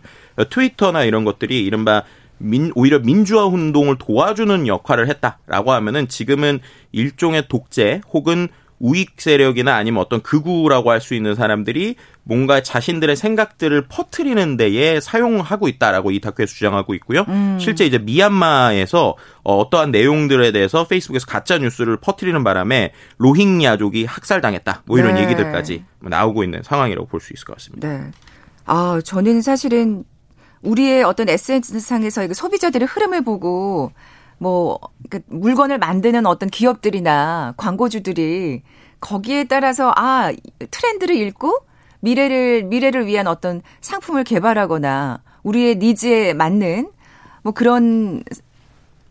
트위터나 0.49 1.03
이런 1.03 1.23
것들이 1.23 1.63
이른바 1.63 2.03
민, 2.39 2.71
오히려 2.73 2.99
민주화 2.99 3.45
운동을 3.45 3.97
도와주는 3.99 4.65
역할을 4.65 5.07
했다라고 5.09 5.71
하면은 5.73 6.07
지금은 6.07 6.61
일종의 6.93 7.47
독재 7.47 8.01
혹은 8.11 8.47
우익 8.79 9.15
세력이나 9.17 9.75
아니면 9.75 10.01
어떤 10.01 10.21
극우라고 10.21 10.91
할 10.91 11.01
수 11.01 11.13
있는 11.13 11.35
사람들이 11.35 11.95
뭔가 12.23 12.61
자신들의 12.61 13.15
생각들을 13.15 13.87
퍼트리는 13.87 14.57
데에 14.57 14.99
사용하고 14.99 15.67
있다라고 15.67 16.11
이 16.11 16.19
다큐에서 16.19 16.53
주장하고 16.53 16.93
있고요. 16.95 17.25
실제 17.59 17.85
이제 17.85 17.97
미얀마에서 17.97 19.15
어, 19.43 19.57
어떠한 19.57 19.91
내용들에 19.91 20.51
대해서 20.51 20.85
페이스북에서 20.87 21.25
가짜 21.25 21.57
뉴스를 21.57 21.97
퍼트리는 21.97 22.43
바람에 22.43 22.93
로힝야족이 23.17 24.05
학살당했다. 24.05 24.83
뭐 24.85 24.99
이런 24.99 25.15
네. 25.15 25.21
얘기들까지 25.23 25.83
나오고 26.01 26.43
있는 26.43 26.61
상황이라고 26.63 27.07
볼 27.07 27.19
수 27.21 27.33
있을 27.33 27.45
것 27.45 27.57
같습니다. 27.57 27.87
네. 27.87 28.11
아, 28.65 28.99
저는 29.03 29.41
사실은 29.41 30.03
우리의 30.61 31.03
어떤 31.03 31.27
SNS상에서 31.29 32.23
이거 32.23 32.33
소비자들의 32.33 32.87
흐름을 32.87 33.23
보고 33.23 33.91
뭐 34.39 34.79
그러니까 35.09 35.33
물건을 35.35 35.77
만드는 35.77 36.25
어떤 36.25 36.49
기업들이나 36.49 37.53
광고주들이 37.57 38.63
거기에 38.99 39.43
따라서 39.45 39.93
아 39.95 40.31
트렌드를 40.71 41.15
읽고 41.15 41.59
미래를 41.99 42.63
미래를 42.63 43.05
위한 43.05 43.27
어떤 43.27 43.61
상품을 43.81 44.23
개발하거나 44.23 45.21
우리의 45.43 45.75
니즈에 45.75 46.33
맞는 46.33 46.89
뭐 47.43 47.53
그런 47.53 48.23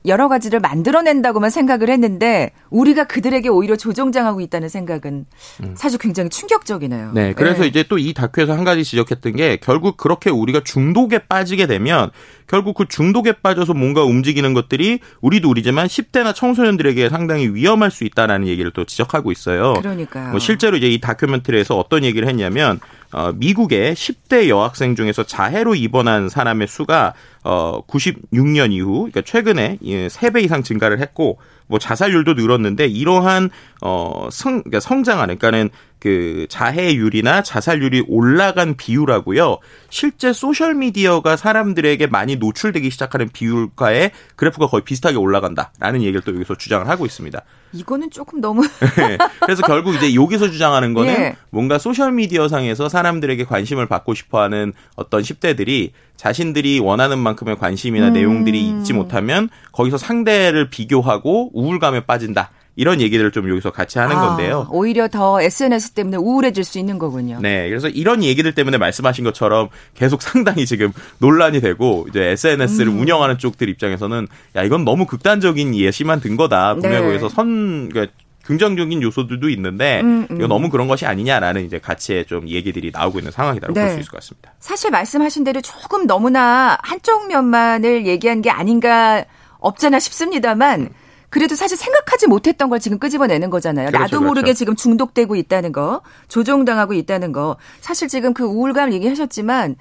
여러 0.07 0.29
가지를 0.29 0.61
만들어낸다고만 0.61 1.51
생각을 1.51 1.91
했는데 1.91 2.53
우리가 2.71 3.05
그들에게 3.05 3.49
오히려 3.49 3.77
조종장하고 3.77 4.41
있다는 4.41 4.69
생각은 4.69 5.27
사실 5.75 5.99
굉장히 5.99 6.31
충격적이네요. 6.31 7.13
네, 7.13 7.35
그래서 7.35 7.63
네. 7.63 7.69
이제 7.69 7.83
또 7.83 7.99
이 7.99 8.15
다큐에서 8.15 8.55
한 8.55 8.65
가지 8.65 8.85
지적했던 8.85 9.37
게 9.37 9.57
결국 9.57 9.97
그렇게 9.97 10.31
우리가 10.31 10.63
중독에 10.65 11.19
빠지게 11.19 11.67
되면 11.67 12.11
결국 12.49 12.75
그 12.75 12.87
중독에 12.89 13.33
빠져서 13.33 13.75
뭔가 13.75 14.03
움직이는 14.03 14.55
것들이 14.55 15.01
우리도 15.21 15.49
우리지만 15.51 15.87
10대나 15.87 16.35
청소년들에게 16.35 17.09
상당히 17.11 17.49
위험할 17.49 17.91
수 17.91 18.05
있다라는 18.05 18.49
얘기를 18.49 18.71
또 18.73 18.85
지적하고 18.85 19.31
있어요. 19.31 19.75
그러니까요. 19.75 20.31
뭐 20.31 20.39
실제로 20.39 20.77
이제 20.77 20.89
이 20.89 21.01
다큐멘터리에서 21.01 21.77
어떤 21.77 22.05
얘기를 22.05 22.27
했냐면 22.27 22.81
어, 23.13 23.33
미국의 23.35 23.95
10대 23.95 24.49
여학생 24.49 24.97
중에서 24.97 25.23
자해로 25.23 25.75
입원한 25.75 26.29
사람의 26.29 26.67
수가 26.69 27.15
어 27.45 27.81
96년 27.87 28.73
이후 28.73 29.09
그러니까 29.11 29.23
최근에 29.23 29.79
3배 29.81 30.43
이상 30.45 30.63
증가를 30.63 31.01
했고 31.01 31.39
뭐 31.67 31.79
자살률도 31.79 32.35
늘었는데 32.35 32.87
이러한 32.87 33.51
어 33.81 34.29
성 34.31 34.63
그러니까 34.63 34.81
성장하는 34.81 35.39
그러니까는 35.39 35.71
그 35.99 36.47
자해율이나 36.49 37.43
자살률이 37.43 38.05
올라간 38.09 38.77
비율하고요. 38.77 39.59
실제 39.91 40.33
소셜 40.33 40.75
미디어가 40.75 41.37
사람들에게 41.37 42.07
많이 42.07 42.37
노출되기 42.37 42.91
시작하는 42.91 43.29
비율과의 43.29 44.13
그래프가 44.37 44.67
거의 44.67 44.85
비슷하게 44.85 45.17
올라간다라는 45.17 46.03
얘기를 46.03 46.21
또 46.21 46.35
여기서 46.35 46.57
주장을 46.57 46.89
하고 46.89 47.07
있습니다. 47.07 47.43
이거는 47.73 48.11
조금 48.11 48.41
너무 48.41 48.63
네. 48.97 49.19
그래서 49.41 49.63
결국 49.63 49.95
이제 49.95 50.15
여기서 50.15 50.51
주장하는 50.51 50.95
거는 50.95 51.13
예. 51.13 51.37
뭔가 51.51 51.79
소셜 51.79 52.13
미디어 52.13 52.49
상에서 52.49 52.89
사람들에게 52.89 53.45
관심을 53.45 53.87
받고 53.87 54.15
싶어 54.15 54.41
하는 54.41 54.73
어떤 54.97 55.23
10대들이 55.23 55.91
자신들이 56.17 56.81
원하는 56.81 57.19
만큼의 57.19 57.59
관심이나 57.59 58.09
음. 58.09 58.13
내용들이 58.13 58.69
얻지 58.69 58.93
못하면 58.93 59.49
거기서 59.73 59.99
상대를 59.99 60.71
비교하고 60.71 61.51
우울감에 61.53 62.07
빠진다. 62.07 62.51
이런 62.79 63.01
얘기들을 63.01 63.33
좀 63.33 63.51
여기서 63.51 63.73
같이 63.73 63.99
하는 63.99 64.15
아, 64.15 64.29
건데요. 64.29 64.69
오히려 64.71 65.09
더 65.09 65.43
SNS 65.43 65.91
때문에 65.95 66.17
우울해질 66.17 66.63
수 66.63 66.79
있는 66.79 66.97
거군요. 66.97 67.41
네. 67.43 67.69
그래서 67.69 67.89
이런 67.89 68.23
얘기들 68.23 68.55
때문에 68.55 68.79
말씀하신 68.79 69.25
것처럼 69.25 69.69
계속 69.97 70.23
상당히 70.23 70.65
지금 70.65 70.93
논란이 71.19 71.61
되고 71.61 72.07
이제 72.09 72.23
SNS를 72.23 72.93
음. 72.93 73.01
운영하는 73.01 73.37
쪽들 73.39 73.69
입장에서는 73.69 74.29
야, 74.55 74.63
이건 74.63 74.85
너무 74.85 75.07
극단적인 75.07 75.75
예시만 75.75 76.21
든 76.21 76.37
거다. 76.37 76.75
분명히 76.75 77.01
네. 77.01 77.07
거기서 77.07 77.29
선, 77.29 77.89
그러니까 77.89 78.15
긍정적인 78.45 79.03
요소들도 79.03 79.49
있는데 79.51 80.01
음, 80.01 80.29
음. 80.31 80.37
이거 80.37 80.47
너무 80.47 80.71
그런 80.71 80.87
것이 80.87 81.05
아니냐라는 81.05 81.67
이제 81.67 81.81
같이 81.81 82.25
좀 82.29 82.49
얘기들이 82.49 82.93
나오고 82.95 83.19
있는 83.19 83.33
상황이라고 83.33 83.75
네. 83.75 83.81
볼수 83.81 83.99
있을 83.99 84.11
것 84.13 84.21
같습니다. 84.21 84.53
사실 84.61 84.93
말씀하신 84.93 85.43
대로 85.43 85.61
조금 85.61 86.07
너무나 86.07 86.79
한쪽 86.83 87.27
면만을 87.27 88.07
얘기한 88.07 88.41
게 88.41 88.51
아닌가 88.51 89.25
없잖아 89.59 89.99
싶습니다만 89.99 90.91
그래도 91.31 91.55
사실 91.55 91.77
생각하지 91.77 92.27
못했던 92.27 92.71
걸 92.71 92.81
지금 92.81 92.99
끄집어내는 92.99 93.51
거잖아요. 93.51 93.89
그렇죠, 93.89 94.17
나도 94.17 94.21
모르게 94.21 94.47
그렇죠. 94.47 94.59
지금 94.59 94.77
중독되고 94.77 95.37
있다는 95.37 95.73
거, 95.73 96.01
조종당하고 96.29 96.95
있다는 96.95 97.33
거. 97.33 97.57
사실 97.81 98.09
지금 98.09 98.33
그 98.33 98.45
우울감 98.45 98.93
얘기하셨지만 98.93 99.77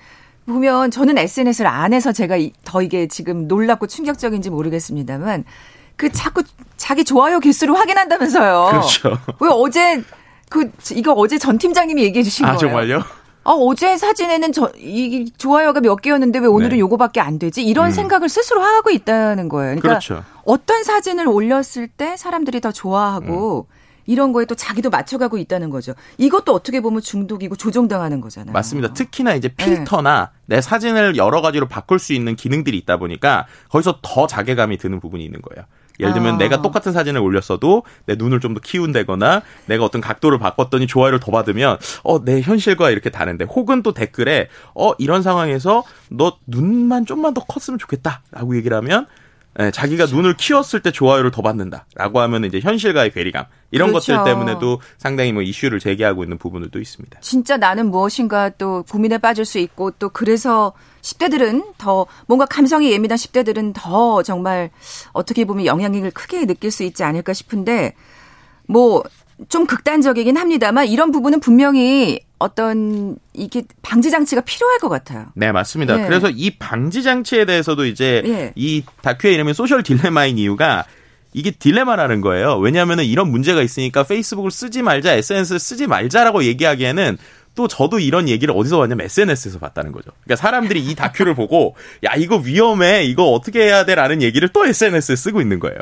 보면 0.45 0.91
저는 0.91 1.17
SNS를 1.17 1.69
안 1.69 1.93
해서 1.93 2.11
제가 2.11 2.35
더 2.63 2.81
이게 2.81 3.07
지금 3.07 3.47
놀랍고 3.47 3.87
충격적인지 3.87 4.49
모르겠습니다만 4.49 5.43
그 5.95 6.11
자꾸 6.11 6.43
자기 6.77 7.03
좋아요 7.03 7.39
개수를 7.39 7.75
확인한다면서요. 7.75 8.67
그렇죠. 8.71 9.17
왜 9.39 9.49
어제 9.51 10.01
그 10.49 10.71
이거 10.95 11.11
어제 11.13 11.37
전 11.37 11.57
팀장님이 11.57 12.03
얘기해 12.03 12.23
주신 12.23 12.45
아, 12.45 12.55
거예요. 12.55 12.59
정말요? 12.59 13.03
아, 13.47 13.53
어제 13.53 13.95
사진에는 13.95 14.51
저, 14.51 14.73
이 14.77 15.31
좋아요가 15.37 15.79
몇 15.79 15.95
개였는데 16.01 16.39
왜 16.39 16.47
오늘은 16.47 16.71
네. 16.71 16.79
요거밖에 16.79 17.21
안 17.21 17.39
되지? 17.39 17.63
이런 17.63 17.85
음. 17.85 17.91
생각을 17.91 18.27
스스로 18.27 18.61
하고 18.61 18.89
있다는 18.89 19.47
거예요. 19.47 19.79
그러니까 19.79 19.87
그렇죠. 19.87 20.25
어떤 20.43 20.83
사진을 20.83 21.29
올렸을 21.29 21.87
때 21.87 22.17
사람들이 22.17 22.59
더 22.59 22.73
좋아하고 22.73 23.67
음. 23.69 23.73
이런 24.05 24.33
거에 24.33 24.43
또 24.43 24.55
자기도 24.55 24.89
맞춰가고 24.89 25.37
있다는 25.37 25.69
거죠. 25.69 25.93
이것도 26.17 26.53
어떻게 26.53 26.81
보면 26.81 27.01
중독이고 27.01 27.55
조종당하는 27.55 28.19
거잖아요. 28.19 28.51
맞습니다. 28.51 28.93
특히나 28.93 29.33
이제 29.35 29.47
필터나 29.47 30.31
네. 30.45 30.55
내 30.57 30.61
사진을 30.61 31.15
여러 31.15 31.41
가지로 31.41 31.69
바꿀 31.69 31.99
수 31.99 32.11
있는 32.11 32.35
기능들이 32.35 32.77
있다 32.79 32.97
보니까 32.97 33.47
거기서 33.69 33.99
더 34.01 34.27
자괴감이 34.27 34.77
드는 34.77 34.99
부분이 34.99 35.23
있는 35.23 35.41
거예요. 35.41 35.65
예를 35.99 36.13
들면 36.13 36.35
아. 36.35 36.37
내가 36.37 36.61
똑같은 36.61 36.91
사진을 36.91 37.21
올렸어도 37.21 37.83
내 38.05 38.15
눈을 38.15 38.39
좀 38.39 38.53
더 38.53 38.61
키운다거나 38.61 39.41
내가 39.65 39.83
어떤 39.83 39.99
각도를 40.01 40.39
바꿨더니 40.39 40.87
좋아요를 40.87 41.19
더 41.19 41.31
받으면 41.31 41.77
어 42.03 42.19
내 42.23 42.41
현실과 42.41 42.89
이렇게 42.91 43.09
다른데 43.09 43.45
혹은 43.45 43.83
또 43.83 43.93
댓글에 43.93 44.47
어 44.75 44.91
이런 44.97 45.21
상황에서 45.21 45.83
너 46.09 46.37
눈만 46.47 47.05
좀만 47.05 47.33
더 47.33 47.41
컸으면 47.43 47.77
좋겠다라고 47.77 48.55
얘기를 48.57 48.75
하면 48.77 49.05
예, 49.59 49.71
자기가 49.71 50.05
그렇죠. 50.05 50.15
눈을 50.15 50.37
키웠을 50.37 50.81
때 50.81 50.91
좋아요를 50.91 51.31
더 51.31 51.41
받는다라고 51.41 52.19
하면 52.21 52.45
이제 52.45 52.59
현실과의 52.59 53.11
괴리감 53.11 53.45
이런 53.71 53.89
그렇죠. 53.89 54.15
것들 54.15 54.31
때문에도 54.31 54.79
상당히 54.97 55.31
뭐 55.33 55.41
이슈를 55.41 55.79
제기하고 55.79 56.23
있는 56.23 56.37
부분들도 56.37 56.79
있습니다. 56.79 57.19
진짜 57.21 57.57
나는 57.57 57.89
무엇인가 57.89 58.49
또 58.49 58.83
고민에 58.83 59.17
빠질 59.17 59.45
수 59.45 59.57
있고 59.57 59.91
또 59.91 60.09
그래서 60.09 60.73
10대들은 61.01 61.73
더 61.77 62.05
뭔가 62.27 62.45
감성이 62.45 62.91
예민한 62.91 63.17
10대들은 63.17 63.73
더 63.75 64.21
정말 64.21 64.69
어떻게 65.13 65.45
보면 65.45 65.65
영향력을 65.65 66.11
크게 66.11 66.45
느낄 66.45 66.69
수 66.69 66.83
있지 66.83 67.03
않을까 67.03 67.33
싶은데 67.33 67.95
뭐 68.67 69.03
좀 69.49 69.65
극단적이긴 69.65 70.37
합니다만 70.37 70.87
이런 70.87 71.11
부분은 71.11 71.39
분명히 71.39 72.19
어떤 72.39 73.17
이게 73.33 73.63
방지 73.81 74.11
장치가 74.11 74.41
필요할 74.41 74.79
것 74.79 74.89
같아요. 74.89 75.27
네, 75.35 75.51
맞습니다. 75.51 76.01
예. 76.01 76.07
그래서 76.07 76.29
이 76.29 76.51
방지 76.51 77.03
장치에 77.03 77.45
대해서도 77.45 77.85
이제 77.85 78.23
예. 78.25 78.53
이 78.55 78.83
다큐의 79.01 79.35
이름이 79.35 79.53
소셜 79.53 79.83
딜레마인 79.83 80.37
이유가 80.37 80.85
이게 81.33 81.51
딜레마라는 81.51 82.21
거예요. 82.21 82.57
왜냐하면 82.57 82.99
이런 82.99 83.29
문제가 83.29 83.61
있으니까 83.61 84.03
페이스북을 84.03 84.49
쓰지 84.49 84.81
말자, 84.81 85.13
SNS를 85.13 85.59
쓰지 85.59 85.87
말자라고 85.87 86.43
얘기하기에는 86.43 87.17
또 87.53 87.67
저도 87.67 87.99
이런 87.99 88.29
얘기를 88.29 88.53
어디서 88.55 88.77
봤냐면 88.77 89.05
SNS에서 89.05 89.59
봤다는 89.59 89.91
거죠. 89.91 90.11
그러니까 90.23 90.35
사람들이 90.41 90.79
이 90.79 90.95
다큐를 90.95 91.33
보고 91.35 91.75
야 92.05 92.13
이거 92.15 92.37
위험해, 92.37 93.03
이거 93.03 93.31
어떻게 93.31 93.63
해야 93.63 93.85
돼라는 93.85 94.21
얘기를 94.21 94.49
또 94.49 94.65
SNS에 94.65 95.15
쓰고 95.15 95.41
있는 95.41 95.59
거예요. 95.59 95.77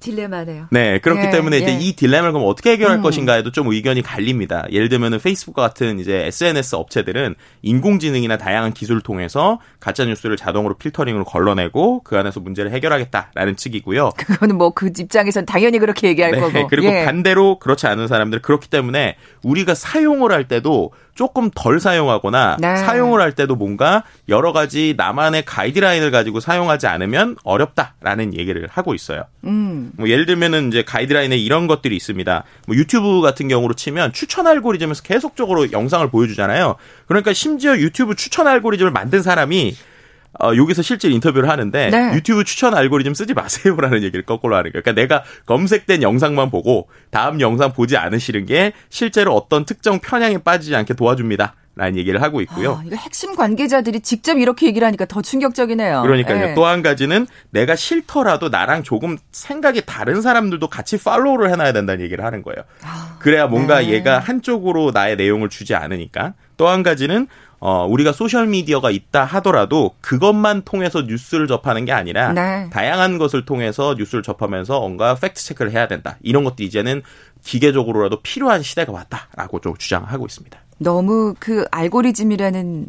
딜레마네요. 0.00 0.66
네, 0.70 0.98
그렇기 0.98 1.26
예, 1.26 1.30
때문에 1.30 1.58
이제 1.58 1.68
예. 1.68 1.78
이 1.78 1.92
딜레마를 1.94 2.32
그럼 2.32 2.48
어떻게 2.48 2.72
해결할 2.72 2.98
음. 2.98 3.02
것인가에도 3.02 3.52
좀 3.52 3.68
의견이 3.68 4.02
갈립니다. 4.02 4.66
예를 4.72 4.88
들면은 4.88 5.20
페이스북 5.20 5.54
같은 5.54 6.00
이제 6.00 6.26
SNS 6.26 6.74
업체들은 6.74 7.36
인공지능이나 7.62 8.38
다양한 8.38 8.72
기술을 8.72 9.02
통해서 9.02 9.60
가짜 9.78 10.04
뉴스를 10.04 10.36
자동으로 10.36 10.74
필터링으로 10.74 11.24
걸러내고 11.24 12.02
그 12.02 12.18
안에서 12.18 12.40
문제를 12.40 12.72
해결하겠다라는 12.72 13.56
측이고요. 13.56 14.10
그거는 14.16 14.56
뭐 14.56 14.70
그 14.80 14.90
입장에선 14.98 15.44
당연히 15.44 15.78
그렇게 15.78 16.08
얘기할 16.08 16.32
네, 16.32 16.40
거고. 16.40 16.66
그리고 16.68 16.88
예. 16.88 17.04
반대로 17.04 17.58
그렇지 17.58 17.86
않은 17.86 18.08
사람들 18.08 18.40
그렇기 18.40 18.70
때문에 18.70 19.16
우리가 19.42 19.74
사용을 19.74 20.32
할 20.32 20.48
때도 20.48 20.92
조금 21.20 21.50
덜 21.54 21.80
사용하거나 21.80 22.56
네. 22.60 22.76
사용을 22.76 23.20
할 23.20 23.32
때도 23.32 23.54
뭔가 23.54 24.04
여러 24.30 24.54
가지 24.54 24.94
나만의 24.96 25.44
가이드라인을 25.44 26.10
가지고 26.10 26.40
사용하지 26.40 26.86
않으면 26.86 27.36
어렵다라는 27.44 28.32
얘기를 28.38 28.66
하고 28.72 28.94
있어요. 28.94 29.24
음. 29.44 29.92
뭐 29.98 30.08
예를 30.08 30.24
들면은 30.24 30.68
이제 30.68 30.82
가이드라인에 30.82 31.36
이런 31.36 31.66
것들이 31.66 31.94
있습니다. 31.94 32.44
뭐 32.66 32.74
유튜브 32.74 33.20
같은 33.20 33.48
경우로 33.48 33.74
치면 33.74 34.14
추천 34.14 34.46
알고리즘에서 34.46 35.02
계속적으로 35.02 35.70
영상을 35.72 36.08
보여주잖아요. 36.08 36.76
그러니까 37.06 37.34
심지어 37.34 37.76
유튜브 37.76 38.14
추천 38.14 38.46
알고리즘을 38.46 38.90
만든 38.90 39.20
사람이 39.20 39.76
어, 40.38 40.54
여기서 40.56 40.82
실제 40.82 41.08
인터뷰를 41.08 41.48
하는데 41.48 41.90
네. 41.90 42.14
유튜브 42.14 42.44
추천 42.44 42.74
알고리즘 42.74 43.14
쓰지 43.14 43.34
마세요라는 43.34 44.02
얘기를 44.04 44.24
거꾸로 44.24 44.56
하는 44.56 44.70
거예요. 44.72 44.82
그러니까 44.82 44.92
내가 45.00 45.24
검색된 45.46 46.02
영상만 46.02 46.50
보고 46.50 46.88
다음 47.10 47.40
영상 47.40 47.72
보지 47.72 47.96
않으시는 47.96 48.46
게 48.46 48.72
실제로 48.90 49.34
어떤 49.34 49.64
특정 49.64 49.98
편향에 49.98 50.38
빠지지 50.38 50.74
않게 50.76 50.94
도와줍니다. 50.94 51.54
라는 51.76 51.96
얘기를 51.96 52.20
하고 52.20 52.40
있고요. 52.42 52.72
아, 52.72 52.82
이거 52.84 52.96
핵심 52.96 53.34
관계자들이 53.36 54.00
직접 54.00 54.36
이렇게 54.36 54.66
얘기를 54.66 54.84
하니까 54.86 55.04
더 55.06 55.22
충격적이네요. 55.22 56.02
그러니까요. 56.02 56.46
네. 56.48 56.54
또한 56.54 56.82
가지는 56.82 57.26
내가 57.50 57.76
싫더라도 57.76 58.48
나랑 58.48 58.82
조금 58.82 59.16
생각이 59.30 59.82
다른 59.86 60.20
사람들도 60.20 60.66
같이 60.68 60.98
팔로우를 61.02 61.50
해놔야 61.50 61.72
된다는 61.72 62.04
얘기를 62.04 62.24
하는 62.24 62.42
거예요. 62.42 62.64
아, 62.82 63.16
그래야 63.20 63.46
뭔가 63.46 63.78
네. 63.78 63.90
얘가 63.90 64.18
한쪽으로 64.18 64.90
나의 64.92 65.16
내용을 65.16 65.48
주지 65.48 65.74
않으니까. 65.74 66.34
또 66.56 66.68
한 66.68 66.82
가지는 66.82 67.26
어, 67.60 67.86
우리가 67.86 68.12
소셜미디어가 68.12 68.90
있다 68.90 69.22
하더라도 69.24 69.92
그것만 70.00 70.62
통해서 70.62 71.02
뉴스를 71.02 71.46
접하는 71.46 71.84
게 71.84 71.92
아니라 71.92 72.32
네. 72.32 72.70
다양한 72.70 73.18
것을 73.18 73.44
통해서 73.44 73.94
뉴스를 73.98 74.22
접하면서 74.22 74.80
뭔가 74.80 75.14
팩트 75.14 75.44
체크를 75.44 75.70
해야 75.70 75.86
된다. 75.86 76.16
이런 76.22 76.42
것도 76.42 76.62
이제는 76.62 77.02
기계적으로라도 77.44 78.20
필요한 78.22 78.62
시대가 78.62 78.92
왔다라고 78.92 79.60
좀 79.60 79.76
주장하고 79.76 80.24
있습니다. 80.24 80.58
너무 80.78 81.34
그 81.38 81.66
알고리즘이라는 81.70 82.86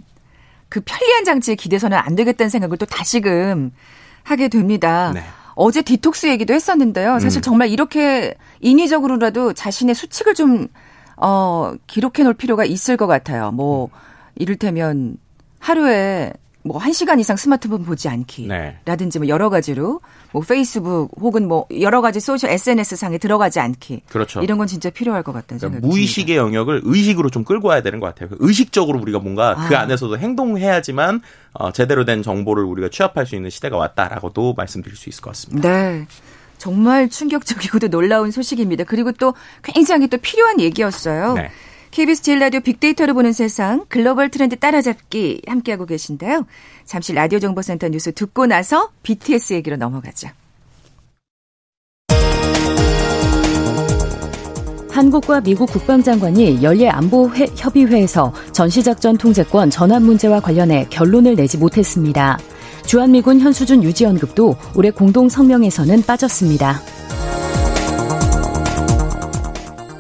그 0.70 0.80
편리한 0.86 1.26
장치에 1.26 1.56
기대서는 1.56 1.98
안 1.98 2.16
되겠다는 2.16 2.50
생각을 2.50 2.78
또 2.78 2.86
다시금 2.86 3.72
하게 4.24 4.48
됩니다. 4.48 5.12
네. 5.14 5.22
어제 5.56 5.82
디톡스 5.82 6.28
얘기도 6.28 6.54
했었는데요. 6.54 7.20
사실 7.20 7.40
음. 7.40 7.42
정말 7.42 7.68
이렇게 7.68 8.36
인위적으로라도 8.62 9.52
자신의 9.52 9.96
수칙을 9.96 10.34
좀, 10.34 10.70
어, 11.18 11.74
기록해 11.88 12.24
놓을 12.24 12.36
필요가 12.36 12.64
있을 12.64 12.96
것 12.96 13.06
같아요. 13.08 13.52
뭐, 13.52 13.88
음. 13.88 14.11
이를테면 14.42 15.18
하루에 15.60 16.34
뭐 16.64 16.80
1시간 16.80 17.20
이상 17.20 17.38
스마트폰 17.38 17.84
보지 17.84 18.08
않기 18.08 18.48
네. 18.48 18.78
라든지 18.86 19.18
뭐 19.18 19.28
여러 19.28 19.50
가지로 19.50 20.02
뭐 20.32 20.44
페이스북 20.44 21.10
혹은 21.20 21.48
뭐 21.48 21.66
여러 21.80 22.02
가지 22.02 22.20
소셜 22.20 22.52
SNS 22.52 22.96
상에 22.96 23.18
들어가지 23.18 23.60
않기. 23.60 24.04
그렇죠. 24.08 24.42
이런 24.42 24.58
건 24.58 24.68
진짜 24.68 24.90
필요할 24.90 25.24
것 25.24 25.32
같다는 25.32 25.60
그러니까 25.60 25.80
생각이 25.80 25.88
무의식의 25.88 26.36
듭니다. 26.36 26.44
영역을 26.44 26.82
의식으로 26.84 27.30
좀 27.30 27.44
끌고 27.44 27.68
와야 27.68 27.82
되는 27.82 28.00
것 28.00 28.08
같아요. 28.08 28.30
의식적으로 28.40 29.00
우리가 29.00 29.20
뭔가 29.20 29.56
아. 29.58 29.68
그 29.68 29.76
안에서도 29.76 30.18
행동해야지만 30.18 31.22
어, 31.54 31.72
제대로 31.72 32.06
된 32.06 32.22
정보를 32.22 32.64
우리가 32.64 32.90
취합할 32.90 33.26
수 33.26 33.36
있는 33.36 33.50
시대가 33.50 33.78
왔다라고도 33.78 34.54
말씀드릴 34.56 34.96
수 34.96 35.10
있을 35.10 35.22
것 35.22 35.32
같습니다. 35.32 35.68
네. 35.68 36.06
정말 36.60 37.10
충격적이고도 37.10 37.88
놀라운 37.88 38.30
소식입니다. 38.30 38.84
그리고 38.84 39.12
또 39.14 39.34
굉장히 39.64 40.08
또 40.08 40.18
필요한 40.20 40.60
얘기였어요. 40.60 41.34
네. 41.34 41.50
KBS 41.92 42.22
제일 42.22 42.40
라디오 42.40 42.62
빅데이터를 42.62 43.14
보는 43.14 43.34
세상 43.34 43.86
글로벌 43.90 44.30
트렌드 44.30 44.56
따라잡기 44.58 45.42
함께하고 45.46 45.86
계신데요. 45.86 46.46
잠시 46.86 47.14
라디오 47.14 47.40
정보센터 47.40 47.90
뉴스 47.90 48.14
듣고 48.14 48.46
나서 48.46 48.90
BTS 49.04 49.54
얘기로 49.56 49.76
넘어가죠. 49.76 50.30
한국과 54.90 55.42
미국 55.42 55.70
국방장관이 55.72 56.64
연례 56.64 56.88
안보 56.90 57.30
협의회에서 57.30 58.34
전시작전 58.52 59.18
통제권 59.18 59.70
전환 59.70 60.04
문제와 60.04 60.40
관련해 60.42 60.88
결론을 60.90 61.36
내지 61.36 61.58
못했습니다. 61.58 62.38
주한미군 62.86 63.40
현수준 63.40 63.84
유지 63.84 64.06
언급도 64.06 64.56
올해 64.76 64.92
공동 64.92 65.30
성명에서는 65.30 66.04
빠졌습니다. 66.04 66.82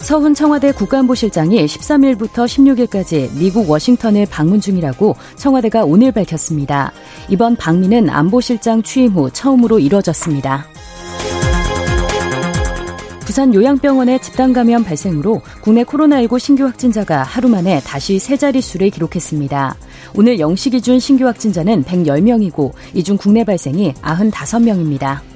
서훈 0.01 0.33
청와대 0.33 0.71
국가안보실장이 0.71 1.65
13일부터 1.65 2.45
16일까지 2.45 3.29
미국 3.37 3.69
워싱턴을 3.69 4.25
방문 4.25 4.59
중이라고 4.59 5.15
청와대가 5.35 5.83
오늘 5.85 6.11
밝혔습니다. 6.11 6.91
이번 7.29 7.55
방미는 7.55 8.09
안보실장 8.09 8.83
취임 8.83 9.13
후 9.13 9.29
처음으로 9.31 9.79
이뤄졌습니다. 9.79 10.65
부산 13.21 13.53
요양병원의 13.53 14.19
집단 14.21 14.51
감염 14.51 14.83
발생으로 14.83 15.41
국내 15.61 15.83
코로나19 15.85 16.37
신규 16.39 16.65
확진자가 16.65 17.23
하루 17.23 17.47
만에 17.47 17.79
다시 17.85 18.19
세 18.19 18.35
자릿수를 18.35 18.89
기록했습니다. 18.89 19.75
오늘 20.15 20.37
0시 20.37 20.71
기준 20.71 20.99
신규 20.99 21.25
확진자는 21.27 21.83
110명이고 21.85 22.71
이 22.95 23.03
중 23.03 23.15
국내 23.15 23.45
발생이 23.45 23.93
95명입니다. 23.93 25.30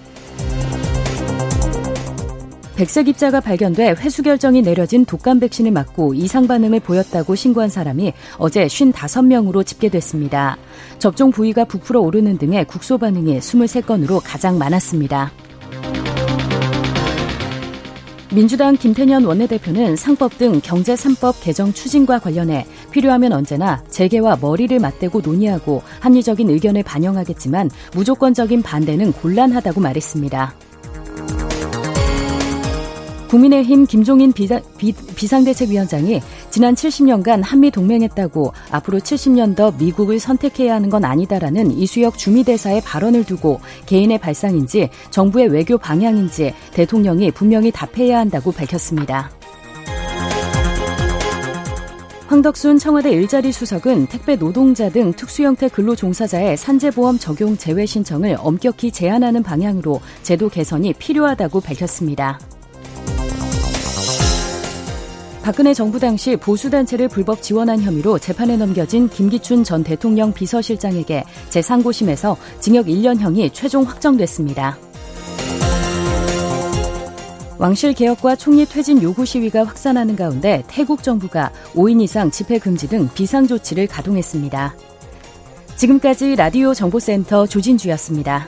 백색 2.75 3.07
입자가 3.07 3.39
발견돼 3.39 3.95
회수 3.99 4.21
결정이 4.21 4.61
내려진 4.61 5.05
독감 5.05 5.39
백신을 5.39 5.71
맞고 5.71 6.13
이상 6.13 6.45
반응을 6.45 6.81
보였다고 6.81 7.33
신고한 7.33 7.69
사람이 7.69 8.11
어제 8.37 8.67
55명으로 8.67 9.65
집계됐습니다. 9.65 10.57
접종 10.99 11.31
부위가 11.31 11.63
부풀어 11.63 12.01
오르는 12.01 12.37
등의 12.37 12.65
국소 12.65 12.97
반응이 12.97 13.39
23건으로 13.39 14.21
가장 14.21 14.57
많았습니다. 14.57 15.31
민주당 18.33 18.75
김태년 18.75 19.23
원내대표는 19.23 19.95
상법 19.95 20.37
등 20.37 20.59
경제 20.61 20.95
3법 20.95 21.35
개정 21.41 21.71
추진과 21.71 22.19
관련해 22.19 22.65
필요하면 22.91 23.31
언제나 23.31 23.81
재계와 23.89 24.39
머리를 24.41 24.77
맞대고 24.77 25.21
논의하고 25.21 25.81
합리적인 26.01 26.49
의견을 26.49 26.83
반영하겠지만 26.83 27.69
무조건적인 27.93 28.61
반대는 28.61 29.13
곤란하다고 29.13 29.79
말했습니다. 29.79 30.64
국민의힘 33.35 33.85
김종인 33.85 34.31
비상, 34.31 34.61
비, 34.77 34.93
비상대책위원장이 34.93 36.21
지난 36.49 36.73
70년간 36.73 37.41
한미 37.43 37.69
동맹했다고 37.69 38.53
앞으로 38.71 38.99
70년 38.99 39.55
더 39.57 39.71
미국을 39.71 40.19
선택해야 40.19 40.75
하는 40.75 40.89
건 40.89 41.03
아니다라는 41.03 41.71
이수혁 41.71 42.17
주미대사의 42.17 42.81
발언을 42.81 43.25
두고 43.25 43.59
개인의 43.87 44.19
발상인지 44.19 44.89
정부의 45.09 45.49
외교 45.49 45.77
방향인지 45.77 46.53
대통령이 46.73 47.31
분명히 47.31 47.71
답해야 47.71 48.19
한다고 48.19 48.53
밝혔습니다. 48.53 49.31
황덕순 52.27 52.79
청와대 52.79 53.11
일자리 53.11 53.51
수석은 53.51 54.07
택배 54.07 54.37
노동자 54.37 54.89
등 54.89 55.11
특수형태 55.13 55.67
근로 55.69 55.95
종사자의 55.95 56.55
산재보험 56.57 57.19
적용 57.19 57.57
제외 57.57 57.85
신청을 57.85 58.37
엄격히 58.39 58.91
제한하는 58.91 59.43
방향으로 59.43 59.99
제도 60.23 60.47
개선이 60.49 60.93
필요하다고 60.93 61.59
밝혔습니다. 61.59 62.39
박근혜 65.45 65.75
정부 65.75 65.99
당시 65.99 66.35
보수단체를 66.37 67.07
불법 67.07 67.43
지원한 67.43 67.79
혐의로 67.79 68.17
재판에 68.17 68.57
넘겨진 68.57 69.07
김기춘 69.07 69.63
전 69.63 69.83
대통령 69.83 70.33
비서실장에게 70.33 71.23
제3고심에서 71.51 72.35
징역 72.59 72.87
1년형이 72.87 73.51
최종 73.53 73.83
확정됐습니다. 73.83 74.75
왕실 77.59 77.93
개혁과 77.93 78.37
총리 78.37 78.65
퇴진 78.65 79.03
요구 79.03 79.23
시위가 79.23 79.65
확산하는 79.65 80.15
가운데 80.15 80.63
태국 80.65 81.03
정부가 81.03 81.51
5인 81.75 82.01
이상 82.01 82.31
집회 82.31 82.57
금지 82.57 82.89
등 82.89 83.07
비상 83.13 83.45
조치를 83.45 83.85
가동했습니다. 83.85 84.75
지금까지 85.75 86.37
라디오 86.37 86.73
정보센터 86.73 87.45
조진주였습니다. 87.45 88.47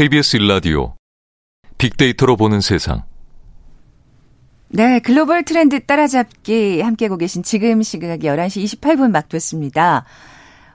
KBS 0.00 0.38
일라디오 0.38 0.94
빅데이터로 1.76 2.38
보는 2.38 2.62
세상. 2.62 3.02
네, 4.68 4.98
글로벌 4.98 5.44
트렌드 5.44 5.84
따라잡기 5.84 6.80
함께하고 6.80 7.18
계신 7.18 7.42
지금 7.42 7.82
시각 7.82 8.20
11시 8.20 8.80
28분 8.80 9.10
막 9.10 9.28
됐습니다. 9.28 10.06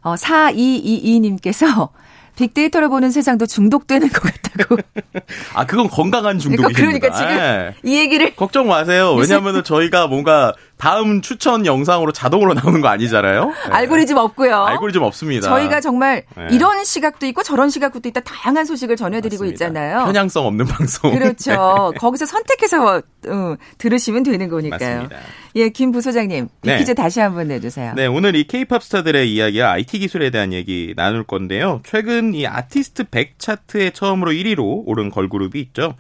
어, 0.04 0.14
4222님께서 0.14 1.90
빅데이터로 2.38 2.90
보는 2.90 3.10
세상도 3.10 3.48
중독되는 3.48 4.10
것 4.10 4.22
같 4.22 4.45
다고. 4.58 4.78
아, 5.54 5.66
그건 5.66 5.90
건강한 5.90 6.40
중독입니다. 6.40 6.80
그러니까 6.80 7.12
지금 7.12 7.36
네. 7.36 7.76
이 7.84 7.98
얘기를 7.98 8.36
걱정 8.36 8.68
마세요. 8.68 9.14
왜냐하면 9.14 9.64
저희가 9.64 10.08
뭔가 10.08 10.54
다음 10.78 11.22
추천 11.22 11.66
영상으로 11.66 12.12
자동으로 12.12 12.54
나오는 12.54 12.82
거 12.82 12.90
아니잖아요. 12.90 13.46
네. 13.46 13.54
알고리즘 13.72 14.18
없고요. 14.18 14.64
알고리즘 14.66 15.02
없습니다. 15.04 15.48
저희가 15.48 15.80
정말 15.80 16.24
네. 16.36 16.48
이런 16.52 16.84
시각도 16.84 17.26
있고 17.28 17.44
저런 17.44 17.70
시각도 17.70 18.02
있다 18.04 18.22
다양한 18.22 18.66
소식을 18.66 18.98
전해드리고 18.98 19.44
맞습니다. 19.46 19.66
있잖아요. 19.66 20.06
편향성 20.06 20.46
없는 20.46 20.66
방송. 20.66 21.12
그렇죠. 21.12 21.92
네. 21.94 22.00
거기서 22.00 22.26
선택해서 22.26 23.02
어, 23.28 23.56
들으시면 23.78 24.24
되는 24.24 24.50
거니까요. 24.50 24.96
맞습니다. 25.04 25.18
예, 25.58 25.70
김 25.70 25.94
부소장님, 25.94 26.50
네. 26.64 26.78
퀴즈 26.78 26.94
다시 26.96 27.22
한번 27.22 27.48
내주세요. 27.48 27.94
네, 27.96 28.08
오늘 28.08 28.36
이 28.36 28.46
K-팝 28.46 28.84
스타들의 28.84 29.32
이야기와 29.34 29.72
IT 29.72 30.00
기술에 30.00 30.30
대한 30.30 30.52
얘기 30.52 30.94
나눌 30.98 31.24
건데요. 31.24 31.82
최근 31.86 32.34
이 32.34 32.46
아티스트 32.46 33.06
100 33.06 33.40
차트에 33.40 33.92
처음으로 33.92 34.34
1 34.34 34.45
위로 34.46 34.84
오른 34.86 35.10
걸그룹이 35.10 35.60
있죠. 35.60 35.96